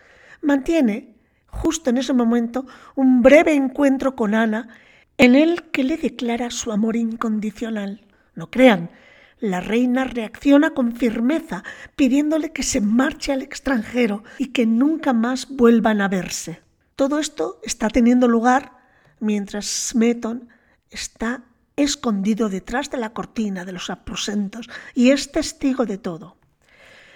mantiene 0.44 1.14
justo 1.46 1.90
en 1.90 1.98
ese 1.98 2.12
momento 2.12 2.66
un 2.94 3.22
breve 3.22 3.54
encuentro 3.54 4.14
con 4.16 4.34
Ana 4.34 4.68
en 5.16 5.34
el 5.34 5.70
que 5.70 5.84
le 5.84 5.96
declara 5.96 6.50
su 6.50 6.72
amor 6.72 6.96
incondicional. 6.96 8.06
No 8.34 8.50
crean, 8.50 8.90
la 9.38 9.60
reina 9.60 10.04
reacciona 10.04 10.70
con 10.70 10.96
firmeza, 10.96 11.62
pidiéndole 11.96 12.52
que 12.52 12.62
se 12.62 12.80
marche 12.80 13.32
al 13.32 13.42
extranjero 13.42 14.24
y 14.38 14.48
que 14.48 14.66
nunca 14.66 15.12
más 15.12 15.48
vuelvan 15.48 16.00
a 16.00 16.08
verse. 16.08 16.62
Todo 16.96 17.18
esto 17.18 17.60
está 17.62 17.88
teniendo 17.88 18.28
lugar 18.28 18.72
mientras 19.20 19.66
Smeton 19.66 20.48
está 20.90 21.44
escondido 21.76 22.48
detrás 22.48 22.90
de 22.90 22.98
la 22.98 23.12
cortina 23.12 23.64
de 23.64 23.72
los 23.72 23.90
aposentos 23.90 24.68
y 24.94 25.10
es 25.10 25.32
testigo 25.32 25.86
de 25.86 25.98
todo. 25.98 26.36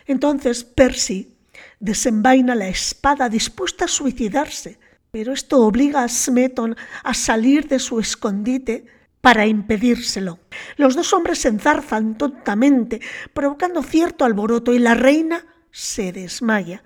Entonces 0.06 0.64
Percy 0.64 1.37
desenvaina 1.80 2.54
la 2.54 2.68
espada 2.68 3.28
dispuesta 3.28 3.86
a 3.86 3.88
suicidarse, 3.88 4.78
pero 5.10 5.32
esto 5.32 5.64
obliga 5.64 6.02
a 6.02 6.08
Smeton 6.08 6.76
a 7.02 7.14
salir 7.14 7.68
de 7.68 7.78
su 7.78 7.98
escondite 7.98 8.86
para 9.20 9.46
impedírselo. 9.46 10.38
Los 10.76 10.94
dos 10.94 11.12
hombres 11.12 11.40
se 11.40 11.48
enzarzan 11.48 12.16
tontamente, 12.16 13.00
provocando 13.32 13.82
cierto 13.82 14.24
alboroto, 14.24 14.72
y 14.72 14.78
la 14.78 14.94
reina 14.94 15.46
se 15.70 16.12
desmaya. 16.12 16.82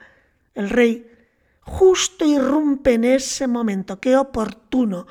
El 0.55 0.71
rey 0.71 1.07
justo 1.61 2.25
irrumpe 2.25 2.95
en 2.95 3.05
ese 3.05 3.47
momento, 3.47 4.01
qué 4.01 4.17
oportuno, 4.17 5.07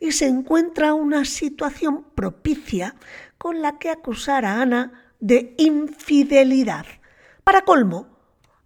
y 0.00 0.12
se 0.12 0.26
encuentra 0.26 0.94
una 0.94 1.24
situación 1.24 2.04
propicia 2.14 2.94
con 3.38 3.62
la 3.62 3.78
que 3.78 3.90
acusar 3.90 4.44
a 4.44 4.60
Ana 4.60 5.12
de 5.20 5.54
infidelidad. 5.58 6.86
Para 7.44 7.62
colmo, 7.62 8.13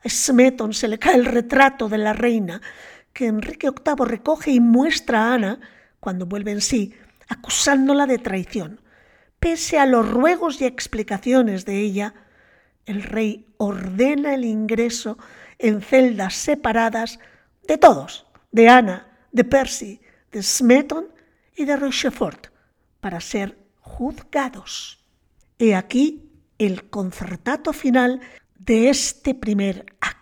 a 0.04 0.08
Smeton 0.08 0.72
se 0.72 0.88
le 0.88 0.98
cae 0.98 1.16
el 1.16 1.24
retrato 1.24 1.88
de 1.88 1.98
la 1.98 2.12
reina, 2.12 2.60
que 3.12 3.26
Enrique 3.26 3.70
VIII 3.70 4.06
recoge 4.06 4.52
y 4.52 4.60
muestra 4.60 5.24
a 5.24 5.34
Ana 5.34 5.60
cuando 6.00 6.26
vuelve 6.26 6.52
en 6.52 6.60
sí, 6.60 6.94
acusándola 7.28 8.06
de 8.06 8.18
traición. 8.18 8.80
Pese 9.40 9.78
a 9.78 9.86
los 9.86 10.08
ruegos 10.08 10.60
y 10.60 10.66
explicaciones 10.66 11.64
de 11.64 11.80
ella, 11.80 12.14
el 12.86 13.02
rey 13.02 13.46
ordena 13.56 14.34
el 14.34 14.44
ingreso 14.44 15.18
en 15.58 15.82
celdas 15.82 16.34
separadas 16.34 17.18
de 17.66 17.78
todos, 17.78 18.26
de 18.50 18.68
Ana, 18.68 19.08
de 19.32 19.44
Percy, 19.44 20.00
de 20.32 20.42
Smeton 20.42 21.08
y 21.56 21.64
de 21.64 21.76
Rochefort, 21.76 22.48
para 23.00 23.20
ser 23.20 23.58
juzgados. 23.80 25.04
He 25.58 25.74
aquí 25.74 26.30
el 26.58 26.88
concertato 26.88 27.72
final 27.72 28.20
de 28.58 28.88
este 28.90 29.34
primer 29.34 29.86
acto. 30.00 30.18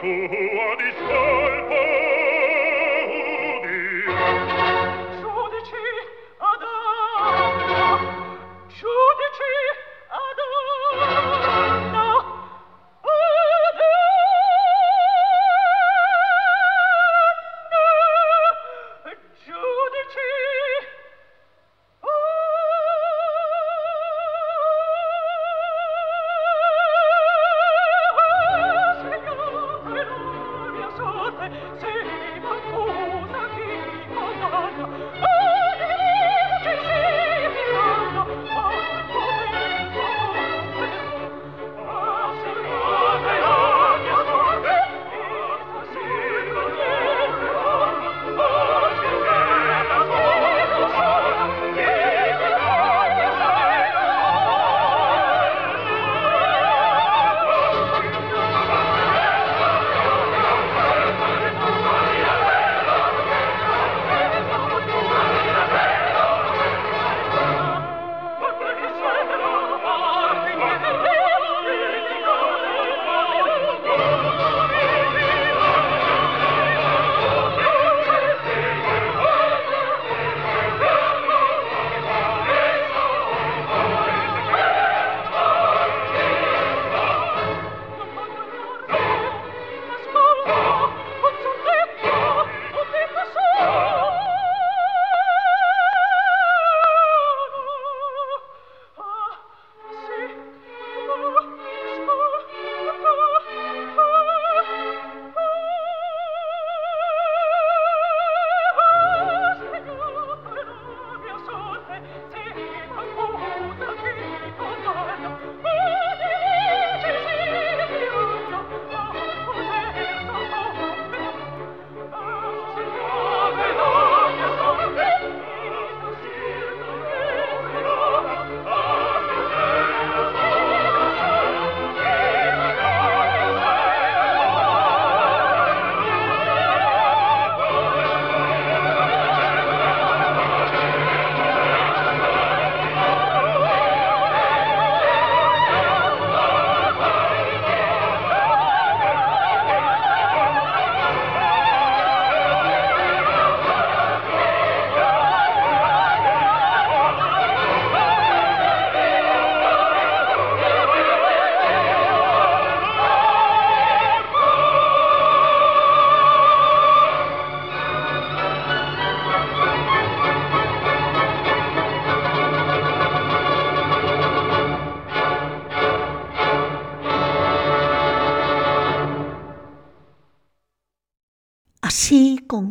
Almighty. 0.00 0.47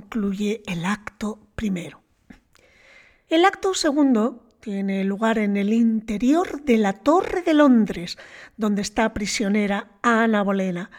Concluye 0.08 0.64
el 0.68 0.86
acto 0.86 1.38
primero. 1.56 2.02
El 3.28 3.44
acto 3.44 3.74
segundo 3.74 4.48
tiene 4.62 5.04
lugar 5.04 5.38
en 5.38 5.58
el 5.58 5.74
interior 5.74 6.64
de 6.64 6.78
la 6.78 6.94
Torre 6.94 7.42
de 7.42 7.54
Londres, 7.54 8.18
donde 8.56 8.82
está 8.82 9.14
prisionera 9.14 9.90
Ana 10.02 10.44
Bolena. 10.44 10.92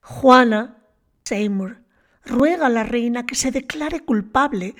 Juana 0.00 0.78
Seymour 1.22 1.78
ruega 2.24 2.66
a 2.66 2.70
la 2.70 2.82
reina 2.82 3.24
que 3.24 3.36
se 3.36 3.52
declare 3.52 4.00
culpable 4.00 4.74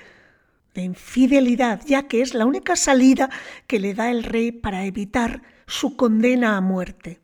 de 0.73 0.81
infidelidad, 0.81 1.81
ya 1.85 2.09
que 2.09 2.21
es 2.21 2.33
la 2.33 2.45
única 2.45 2.75
salida 2.75 3.29
que 3.67 3.79
le 3.79 3.93
da 3.93 4.11
el 4.11 4.25
rey 4.25 4.51
para 4.51 4.83
evitar 4.83 5.43
su 5.65 5.95
condena 5.95 6.57
a 6.57 6.61
muerte. 6.61 7.21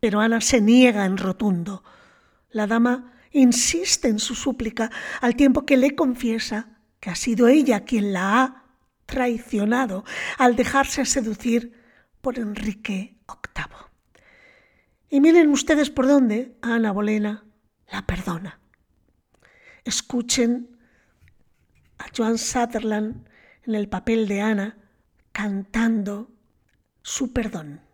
Pero 0.00 0.18
Ana 0.18 0.40
se 0.40 0.60
niega 0.60 1.06
en 1.06 1.16
rotundo. 1.16 1.84
La 2.50 2.66
dama 2.66 3.15
insiste 3.36 4.08
en 4.08 4.18
su 4.18 4.34
súplica 4.34 4.90
al 5.20 5.36
tiempo 5.36 5.66
que 5.66 5.76
le 5.76 5.94
confiesa 5.94 6.80
que 7.00 7.10
ha 7.10 7.14
sido 7.14 7.48
ella 7.48 7.84
quien 7.84 8.12
la 8.12 8.42
ha 8.42 8.64
traicionado 9.04 10.04
al 10.38 10.56
dejarse 10.56 11.04
seducir 11.04 11.72
por 12.20 12.38
Enrique 12.38 13.18
VIII. 13.28 13.76
Y 15.10 15.20
miren 15.20 15.50
ustedes 15.50 15.90
por 15.90 16.06
dónde 16.06 16.56
Ana 16.62 16.90
Bolena 16.92 17.44
la 17.92 18.06
perdona. 18.06 18.58
Escuchen 19.84 20.76
a 21.98 22.06
Joan 22.16 22.38
Sutherland 22.38 23.28
en 23.64 23.74
el 23.74 23.88
papel 23.88 24.26
de 24.26 24.40
Ana 24.40 24.78
cantando 25.32 26.32
su 27.02 27.32
perdón. 27.32 27.85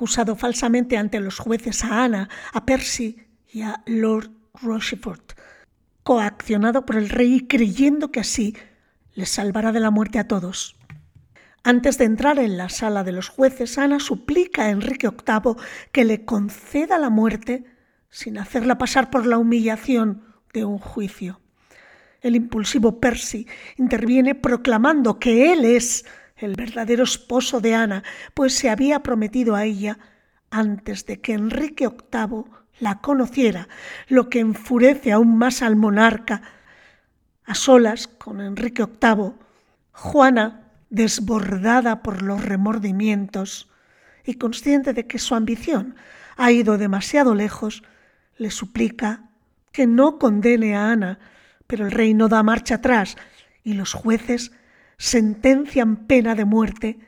Acusado 0.00 0.34
falsamente 0.34 0.96
ante 0.96 1.20
los 1.20 1.38
jueces 1.38 1.84
a 1.84 2.04
Ana, 2.04 2.30
a 2.54 2.64
Percy 2.64 3.18
y 3.52 3.60
a 3.60 3.82
Lord 3.84 4.30
Rochefort, 4.54 5.32
coaccionado 6.02 6.86
por 6.86 6.96
el 6.96 7.10
rey 7.10 7.34
y 7.34 7.46
creyendo 7.46 8.10
que 8.10 8.20
así 8.20 8.56
les 9.12 9.28
salvará 9.28 9.72
de 9.72 9.80
la 9.80 9.90
muerte 9.90 10.18
a 10.18 10.26
todos. 10.26 10.74
Antes 11.64 11.98
de 11.98 12.06
entrar 12.06 12.38
en 12.38 12.56
la 12.56 12.70
sala 12.70 13.04
de 13.04 13.12
los 13.12 13.28
jueces, 13.28 13.76
Ana 13.76 14.00
suplica 14.00 14.62
a 14.62 14.70
Enrique 14.70 15.10
VIII 15.10 15.56
que 15.92 16.06
le 16.06 16.24
conceda 16.24 16.96
la 16.96 17.10
muerte 17.10 17.66
sin 18.08 18.38
hacerla 18.38 18.78
pasar 18.78 19.10
por 19.10 19.26
la 19.26 19.36
humillación 19.36 20.24
de 20.54 20.64
un 20.64 20.78
juicio. 20.78 21.42
El 22.22 22.36
impulsivo 22.36 23.00
Percy 23.00 23.46
interviene 23.76 24.34
proclamando 24.34 25.18
que 25.18 25.52
él 25.52 25.66
es 25.66 26.06
el 26.40 26.54
verdadero 26.54 27.04
esposo 27.04 27.60
de 27.60 27.74
Ana, 27.74 28.02
pues 28.34 28.54
se 28.54 28.70
había 28.70 29.02
prometido 29.02 29.54
a 29.54 29.64
ella 29.64 29.98
antes 30.50 31.06
de 31.06 31.20
que 31.20 31.34
Enrique 31.34 31.88
VIII 31.88 32.44
la 32.80 33.00
conociera, 33.00 33.68
lo 34.08 34.28
que 34.28 34.40
enfurece 34.40 35.12
aún 35.12 35.36
más 35.36 35.62
al 35.62 35.76
monarca. 35.76 36.42
A 37.44 37.54
solas 37.54 38.08
con 38.08 38.40
Enrique 38.40 38.84
VIII, 38.84 39.34
Juana 39.92 40.70
desbordada 40.88 42.02
por 42.02 42.22
los 42.22 42.44
remordimientos 42.44 43.70
y 44.24 44.34
consciente 44.34 44.92
de 44.92 45.06
que 45.06 45.18
su 45.18 45.34
ambición 45.34 45.94
ha 46.36 46.52
ido 46.52 46.78
demasiado 46.78 47.34
lejos, 47.34 47.82
le 48.36 48.50
suplica 48.50 49.30
que 49.72 49.86
no 49.86 50.18
condene 50.18 50.76
a 50.76 50.90
Ana, 50.90 51.18
pero 51.66 51.86
el 51.86 51.92
rey 51.92 52.14
no 52.14 52.28
da 52.28 52.42
marcha 52.42 52.76
atrás 52.76 53.16
y 53.62 53.74
los 53.74 53.92
jueces 53.92 54.52
sentencian 55.00 56.06
pena 56.06 56.34
de 56.34 56.44
muerte 56.44 56.98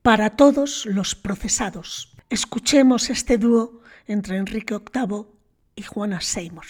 para 0.00 0.30
todos 0.30 0.86
los 0.86 1.16
procesados. 1.16 2.14
Escuchemos 2.30 3.10
este 3.10 3.36
dúo 3.36 3.82
entre 4.06 4.36
Enrique 4.36 4.78
VIII 4.78 5.26
y 5.74 5.82
Juana 5.82 6.20
Seymour. 6.20 6.66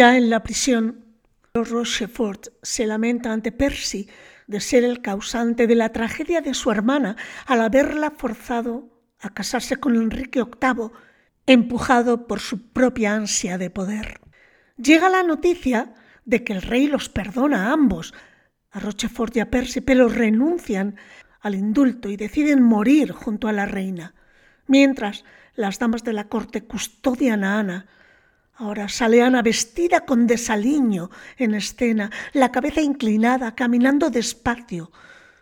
Ya 0.00 0.16
en 0.16 0.30
la 0.30 0.42
prisión, 0.42 1.04
Rochefort 1.52 2.46
se 2.62 2.86
lamenta 2.86 3.34
ante 3.34 3.52
Percy 3.52 4.08
de 4.46 4.58
ser 4.62 4.82
el 4.82 5.02
causante 5.02 5.66
de 5.66 5.74
la 5.74 5.90
tragedia 5.92 6.40
de 6.40 6.54
su 6.54 6.70
hermana 6.70 7.16
al 7.44 7.60
haberla 7.60 8.10
forzado 8.10 8.88
a 9.18 9.34
casarse 9.34 9.76
con 9.76 9.96
Enrique 9.96 10.42
VIII, 10.42 10.90
empujado 11.44 12.26
por 12.26 12.40
su 12.40 12.72
propia 12.72 13.14
ansia 13.14 13.58
de 13.58 13.68
poder. 13.68 14.22
Llega 14.78 15.10
la 15.10 15.22
noticia 15.22 15.92
de 16.24 16.44
que 16.44 16.54
el 16.54 16.62
rey 16.62 16.86
los 16.86 17.10
perdona 17.10 17.66
a 17.66 17.72
ambos, 17.74 18.14
a 18.70 18.80
Rochefort 18.80 19.36
y 19.36 19.40
a 19.40 19.50
Percy, 19.50 19.82
pero 19.82 20.08
renuncian 20.08 20.96
al 21.42 21.54
indulto 21.54 22.08
y 22.08 22.16
deciden 22.16 22.62
morir 22.62 23.12
junto 23.12 23.48
a 23.48 23.52
la 23.52 23.66
reina, 23.66 24.14
mientras 24.66 25.26
las 25.56 25.78
damas 25.78 26.04
de 26.04 26.14
la 26.14 26.30
corte 26.30 26.62
custodian 26.62 27.44
a 27.44 27.58
Ana, 27.58 27.86
Ahora 28.60 28.90
sale 28.90 29.22
Ana 29.22 29.40
vestida 29.40 30.04
con 30.04 30.26
desaliño 30.26 31.10
en 31.38 31.54
escena, 31.54 32.10
la 32.34 32.52
cabeza 32.52 32.82
inclinada, 32.82 33.54
caminando 33.54 34.10
despacio. 34.10 34.92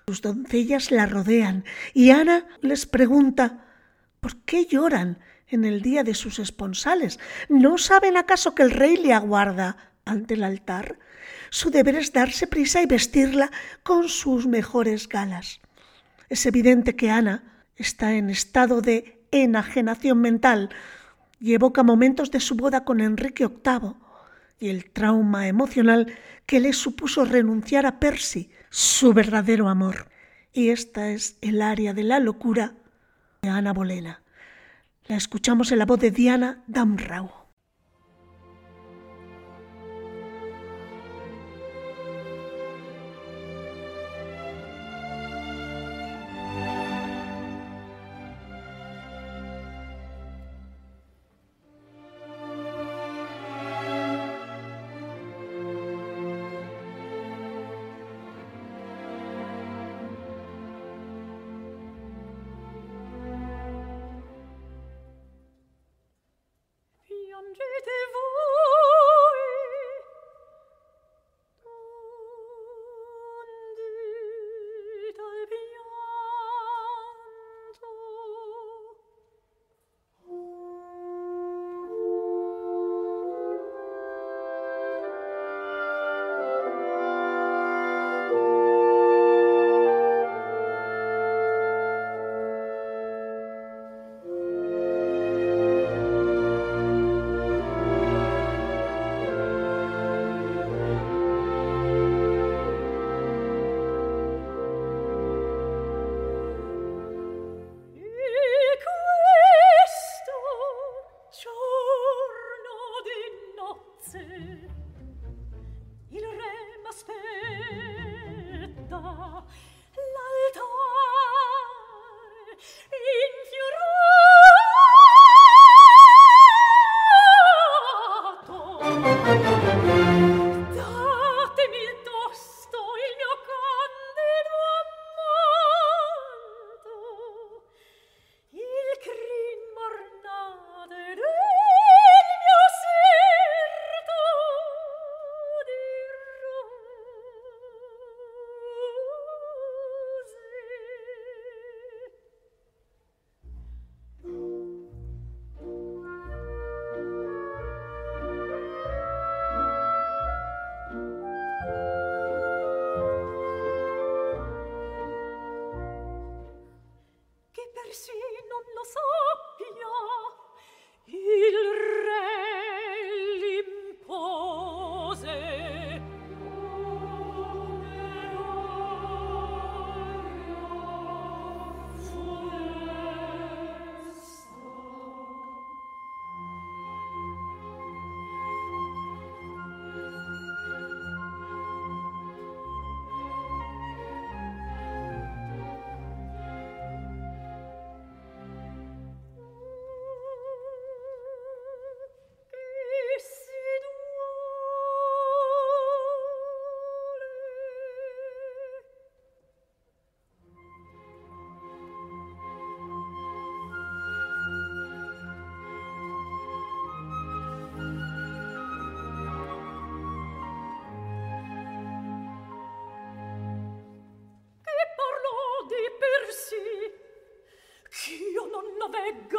Sus 0.07 0.23
doncellas 0.23 0.93
la 0.93 1.05
rodean 1.05 1.65
y 1.93 2.11
Ana 2.11 2.47
les 2.61 2.87
pregunta 2.87 3.67
¿por 4.21 4.37
qué 4.45 4.67
lloran 4.67 5.19
en 5.49 5.65
el 5.65 5.83
día 5.83 6.05
de 6.05 6.15
sus 6.15 6.39
esponsales? 6.39 7.19
¿No 7.49 7.77
saben 7.77 8.17
acaso 8.17 8.55
que 8.55 8.63
el 8.63 8.71
rey 8.71 8.97
le 8.97 9.13
aguarda 9.13 9.89
ante 10.05 10.35
el 10.35 10.45
altar. 10.45 11.01
Su 11.51 11.71
deber 11.71 11.97
es 11.97 12.13
darse 12.13 12.47
prisa 12.47 12.83
y 12.83 12.87
vestirla 12.87 13.51
con 13.83 14.09
sus 14.09 14.47
mejores 14.47 15.09
galas. 15.09 15.61
Es 16.29 16.47
evidente 16.47 16.95
que 16.95 17.11
Ana 17.11 17.65
está 17.75 18.15
en 18.15 18.31
estado 18.31 18.81
de 18.81 19.27
enajenación 19.33 20.21
mental 20.21 20.71
y 21.41 21.55
evoca 21.55 21.83
momentos 21.83 22.31
de 22.31 22.41
su 22.41 22.55
boda 22.55 22.85
con 22.85 23.01
Enrique 23.01 23.47
VIII 23.47 23.95
y 24.61 24.69
el 24.69 24.91
trauma 24.91 25.47
emocional 25.47 26.13
que 26.47 26.61
le 26.61 26.73
supuso 26.73 27.25
renunciar 27.25 27.87
a 27.87 28.01
Percy, 28.01 28.51
su 28.71 29.13
verdadero 29.13 29.69
amor. 29.69 30.09
Y 30.53 30.71
esta 30.71 31.11
es 31.11 31.37
el 31.41 31.63
área 31.63 31.95
de 31.95 32.03
la 32.03 32.19
locura 32.19 32.75
de 33.43 33.51
Ana 33.51 33.73
Bolena. 33.73 34.23
La 35.07 35.17
escuchamos 35.17 35.71
en 35.73 35.79
la 35.79 35.87
voz 35.87 36.01
de 36.01 36.11
Diana 36.11 36.65
Damrau. 36.67 37.38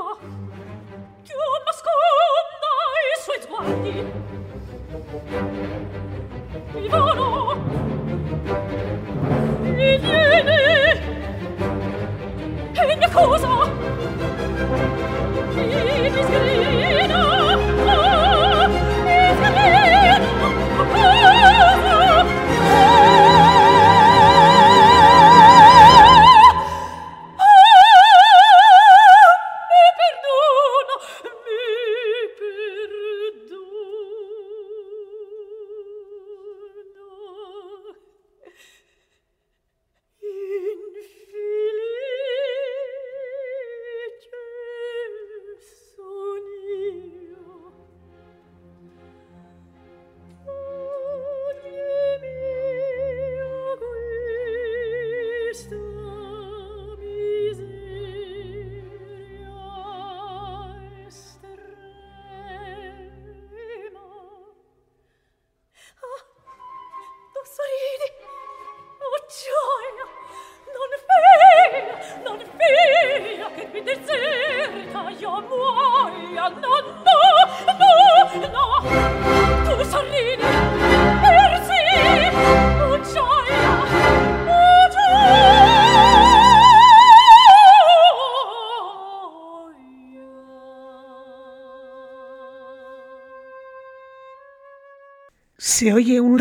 voglia 0.01 0.37
più 1.23 1.35
nasconda 1.65 2.71
i 3.05 3.19
suoi 3.21 3.39
sguardi. 3.41 3.93
Vivono 6.73 7.17
i 9.63 9.71
miei 9.71 10.28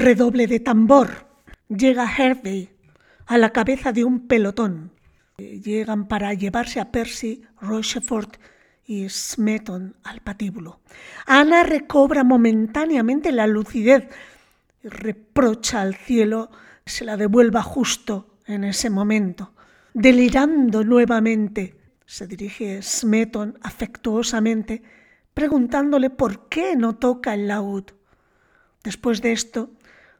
redoble 0.08 0.46
de 0.46 0.58
tambor. 0.58 1.26
Llega 1.68 2.10
Hervey 2.10 2.70
a 3.26 3.36
la 3.36 3.50
cabeza 3.50 3.92
de 3.92 4.04
un 4.04 4.26
pelotón. 4.26 4.90
Llegan 5.36 6.08
para 6.08 6.32
llevarse 6.32 6.80
a 6.80 6.90
Percy, 6.90 7.42
Rochefort 7.60 8.38
y 8.86 9.06
Smeton 9.06 9.96
al 10.04 10.22
patíbulo. 10.22 10.80
Ana 11.26 11.62
recobra 11.62 12.24
momentáneamente 12.24 13.32
la 13.32 13.46
lucidez 13.46 14.08
y 14.82 14.88
reprocha 14.88 15.82
al 15.82 15.94
cielo 15.94 16.50
que 16.86 16.90
se 16.90 17.04
la 17.04 17.18
devuelva 17.18 17.62
justo 17.62 18.38
en 18.46 18.64
ese 18.64 18.88
momento. 18.88 19.52
Delirando 19.92 20.84
nuevamente, 20.84 21.76
se 22.06 22.26
dirige 22.26 22.80
Smeton 22.80 23.58
afectuosamente 23.60 24.82
preguntándole 25.34 26.08
por 26.08 26.48
qué 26.48 26.76
no 26.76 26.96
toca 26.96 27.34
el 27.34 27.48
laúd. 27.48 27.84
Después 28.82 29.20
de 29.20 29.32
esto, 29.32 29.70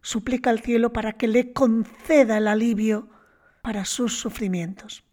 suplica 0.09 0.49
al 0.49 0.61
cielo 0.61 0.91
para 0.95 1.13
que 1.19 1.29
le 1.29 1.53
conceda 1.53 2.39
el 2.39 2.49
alivio 2.49 3.11
para 3.61 3.85
sus 3.85 4.19
sufrimientos. 4.19 5.05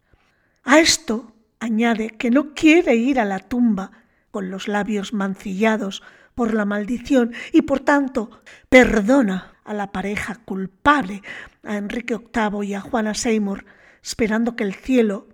A 0.64 0.78
esto 0.78 1.34
añade 1.60 2.08
que 2.08 2.30
no 2.30 2.54
quiere 2.54 2.96
ir 2.96 3.20
a 3.20 3.26
la 3.26 3.40
tumba 3.40 3.90
con 4.30 4.50
los 4.50 4.68
labios 4.68 5.12
mancillados 5.12 6.02
por 6.34 6.54
la 6.54 6.64
maldición 6.64 7.34
y 7.52 7.60
por 7.60 7.80
tanto 7.80 8.40
perdona 8.70 9.52
a 9.64 9.74
la 9.74 9.92
pareja 9.92 10.36
culpable, 10.36 11.20
a 11.62 11.76
Enrique 11.76 12.16
VIII 12.16 12.66
y 12.66 12.72
a 12.72 12.80
Juana 12.80 13.12
Seymour, 13.12 13.66
esperando 14.02 14.56
que 14.56 14.64
el 14.64 14.74
cielo 14.74 15.28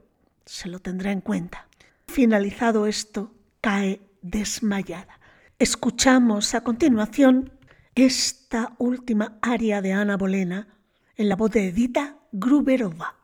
se 0.45 0.69
lo 0.69 0.81
tendrá 0.81 1.13
en 1.13 1.21
cuenta. 1.21 1.69
Finalizado 2.09 2.89
esto, 2.89 3.33
cae 3.61 4.01
desmayada. 4.23 5.21
Escuchamos 5.61 6.57
a 6.57 6.65
continuación 6.65 7.53
esta 7.95 8.75
última 8.79 9.39
aria 9.43 9.83
de 9.83 9.93
Ana 9.93 10.17
Bolena 10.17 10.69
en 11.17 11.29
la 11.29 11.37
voz 11.37 11.51
de 11.51 11.69
Edita 11.69 12.19
Gruberova. 12.33 13.22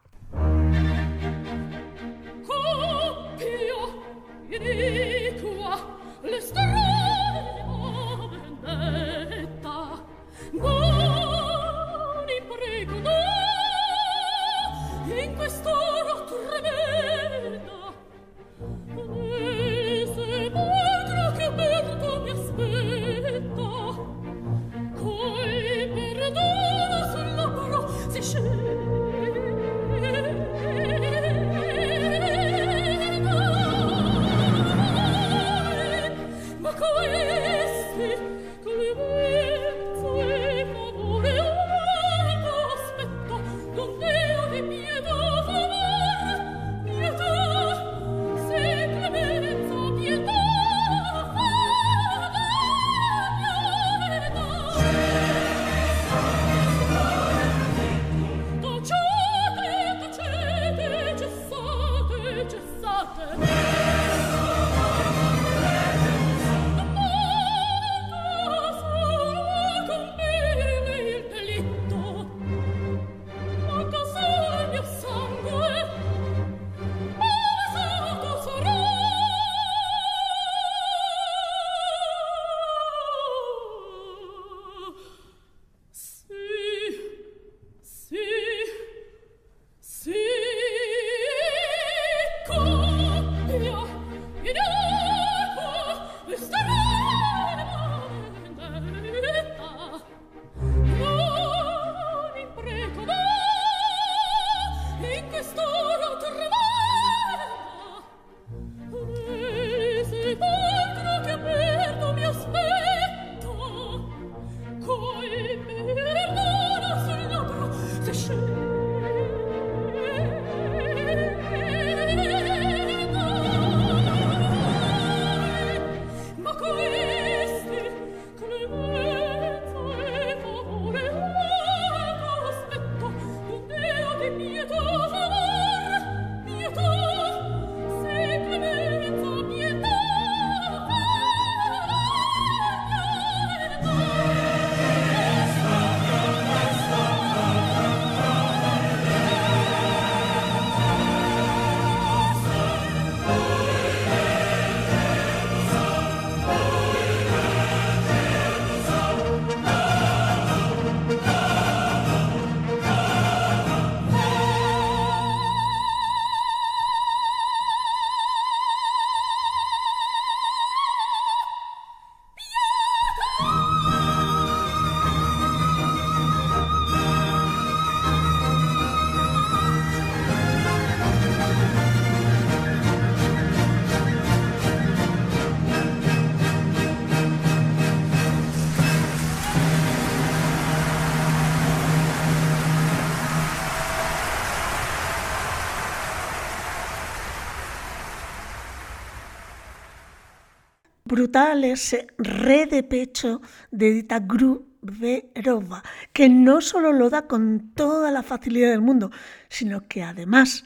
Brutal 201.18 201.64
ese 201.64 202.06
re 202.16 202.66
de 202.66 202.84
pecho 202.84 203.42
de 203.72 203.88
Edita 203.88 204.20
Gruberova, 204.20 205.82
que 206.12 206.28
no 206.28 206.60
solo 206.60 206.92
lo 206.92 207.10
da 207.10 207.26
con 207.26 207.72
toda 207.74 208.12
la 208.12 208.22
facilidad 208.22 208.70
del 208.70 208.82
mundo, 208.82 209.10
sino 209.48 209.88
que 209.88 210.04
además 210.04 210.64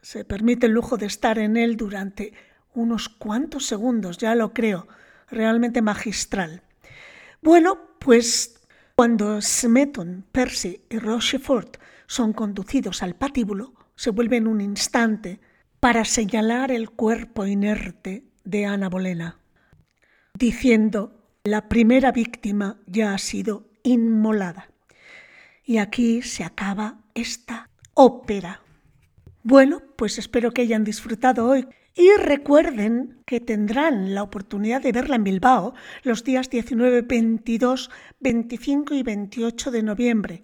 se 0.00 0.24
permite 0.24 0.66
el 0.66 0.72
lujo 0.72 0.96
de 0.96 1.06
estar 1.06 1.38
en 1.38 1.56
él 1.56 1.76
durante 1.76 2.32
unos 2.74 3.08
cuantos 3.08 3.66
segundos, 3.66 4.18
ya 4.18 4.34
lo 4.34 4.52
creo, 4.52 4.88
realmente 5.30 5.82
magistral. 5.82 6.62
Bueno, 7.40 7.78
pues 8.00 8.60
cuando 8.96 9.40
Smeton, 9.40 10.24
Percy 10.32 10.80
y 10.90 10.98
Rochefort 10.98 11.76
son 12.08 12.32
conducidos 12.32 13.04
al 13.04 13.14
patíbulo, 13.14 13.72
se 13.94 14.10
vuelven 14.10 14.48
un 14.48 14.60
instante 14.60 15.38
para 15.78 16.04
señalar 16.04 16.72
el 16.72 16.90
cuerpo 16.90 17.46
inerte 17.46 18.24
de 18.42 18.66
Ana 18.66 18.88
Bolena 18.88 19.41
diciendo, 20.34 21.12
la 21.44 21.68
primera 21.68 22.12
víctima 22.12 22.80
ya 22.86 23.14
ha 23.14 23.18
sido 23.18 23.68
inmolada. 23.82 24.68
Y 25.64 25.78
aquí 25.78 26.22
se 26.22 26.44
acaba 26.44 26.98
esta 27.14 27.70
ópera. 27.94 28.62
Bueno, 29.42 29.82
pues 29.96 30.18
espero 30.18 30.52
que 30.52 30.62
hayan 30.62 30.84
disfrutado 30.84 31.46
hoy 31.46 31.66
y 31.94 32.10
recuerden 32.16 33.22
que 33.26 33.40
tendrán 33.40 34.14
la 34.14 34.22
oportunidad 34.22 34.80
de 34.82 34.92
verla 34.92 35.16
en 35.16 35.24
Bilbao 35.24 35.74
los 36.02 36.24
días 36.24 36.48
19, 36.48 37.02
22, 37.02 37.90
25 38.20 38.94
y 38.94 39.02
28 39.02 39.70
de 39.70 39.82
noviembre. 39.82 40.42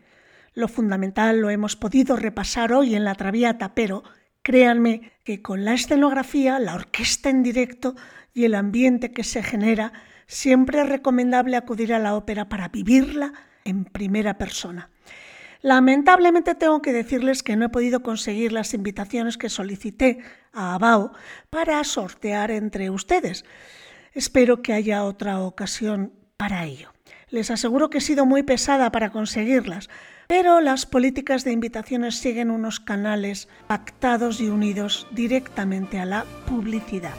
Lo 0.54 0.68
fundamental 0.68 1.40
lo 1.40 1.50
hemos 1.50 1.76
podido 1.76 2.16
repasar 2.16 2.72
hoy 2.72 2.94
en 2.94 3.04
la 3.04 3.14
Traviata, 3.14 3.74
pero 3.74 4.02
créanme 4.42 5.12
que 5.24 5.40
con 5.40 5.64
la 5.64 5.74
escenografía, 5.74 6.58
la 6.58 6.74
orquesta 6.74 7.30
en 7.30 7.42
directo 7.42 7.94
y 8.38 8.44
el 8.44 8.54
ambiente 8.54 9.10
que 9.10 9.24
se 9.24 9.42
genera, 9.42 9.92
siempre 10.28 10.80
es 10.80 10.88
recomendable 10.88 11.56
acudir 11.56 11.92
a 11.92 11.98
la 11.98 12.14
ópera 12.14 12.48
para 12.48 12.68
vivirla 12.68 13.32
en 13.64 13.84
primera 13.84 14.38
persona. 14.38 14.90
Lamentablemente 15.60 16.54
tengo 16.54 16.80
que 16.80 16.92
decirles 16.92 17.42
que 17.42 17.56
no 17.56 17.64
he 17.64 17.68
podido 17.68 18.04
conseguir 18.04 18.52
las 18.52 18.74
invitaciones 18.74 19.38
que 19.38 19.48
solicité 19.48 20.20
a 20.52 20.74
Abao 20.74 21.12
para 21.50 21.82
sortear 21.82 22.52
entre 22.52 22.90
ustedes. 22.90 23.44
Espero 24.12 24.62
que 24.62 24.72
haya 24.72 25.02
otra 25.02 25.40
ocasión 25.40 26.12
para 26.36 26.64
ello. 26.64 26.92
Les 27.30 27.50
aseguro 27.50 27.90
que 27.90 27.98
he 27.98 28.00
sido 28.00 28.24
muy 28.24 28.44
pesada 28.44 28.92
para 28.92 29.10
conseguirlas, 29.10 29.90
pero 30.28 30.60
las 30.60 30.86
políticas 30.86 31.42
de 31.42 31.50
invitaciones 31.50 32.14
siguen 32.14 32.52
unos 32.52 32.78
canales 32.78 33.48
pactados 33.66 34.40
y 34.40 34.48
unidos 34.48 35.08
directamente 35.10 35.98
a 35.98 36.04
la 36.04 36.24
publicidad. 36.46 37.14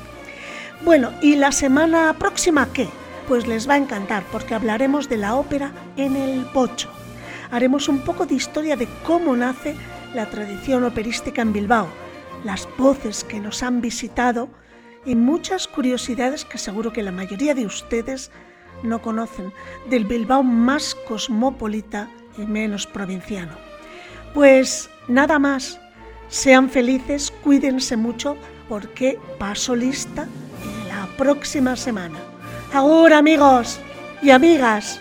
Bueno, 0.82 1.12
¿y 1.22 1.36
la 1.36 1.52
semana 1.52 2.14
próxima 2.18 2.68
qué? 2.74 2.88
Pues 3.28 3.48
les 3.48 3.70
va 3.70 3.74
a 3.74 3.78
encantar 3.78 4.24
porque 4.32 4.56
hablaremos 4.56 5.10
de 5.10 5.18
la 5.18 5.36
ópera 5.36 5.72
en 5.98 6.16
el 6.16 6.46
Pocho 6.46 6.90
haremos 7.52 7.88
un 7.88 8.00
poco 8.00 8.26
de 8.26 8.36
historia 8.36 8.76
de 8.76 8.88
cómo 9.06 9.36
nace 9.36 9.76
la 10.14 10.30
tradición 10.30 10.84
operística 10.84 11.42
en 11.42 11.54
Bilbao, 11.54 11.88
las 12.44 12.68
voces 12.78 13.24
que 13.24 13.40
nos 13.40 13.64
han 13.64 13.82
visitado 13.82 14.50
y 15.06 15.16
muchas 15.16 15.68
curiosidades 15.68 16.46
que 16.46 16.58
seguro 16.58 16.94
que 16.94 17.04
la 17.04 17.12
mayoría 17.12 17.56
de 17.56 17.66
ustedes 17.66 18.32
no 18.84 19.02
conocen 19.02 19.52
del 19.90 20.06
Bilbao 20.06 20.44
más 20.44 20.96
cosmopolita 21.08 22.10
y 22.38 22.42
menos 22.42 22.88
provinciano. 22.88 23.54
Pues 24.34 24.90
nada 25.08 25.40
más, 25.40 25.80
sean 26.28 26.70
felices, 26.70 27.32
cuídense 27.44 27.98
mucho 27.98 28.38
porque 28.68 29.20
paso 29.40 29.76
lista 29.76 30.28
la 31.00 31.08
próxima 31.16 31.78
semana. 31.78 32.20
Ahora 32.74 33.20
amigos 33.20 33.80
y 34.22 34.32
amigas. 34.32 35.00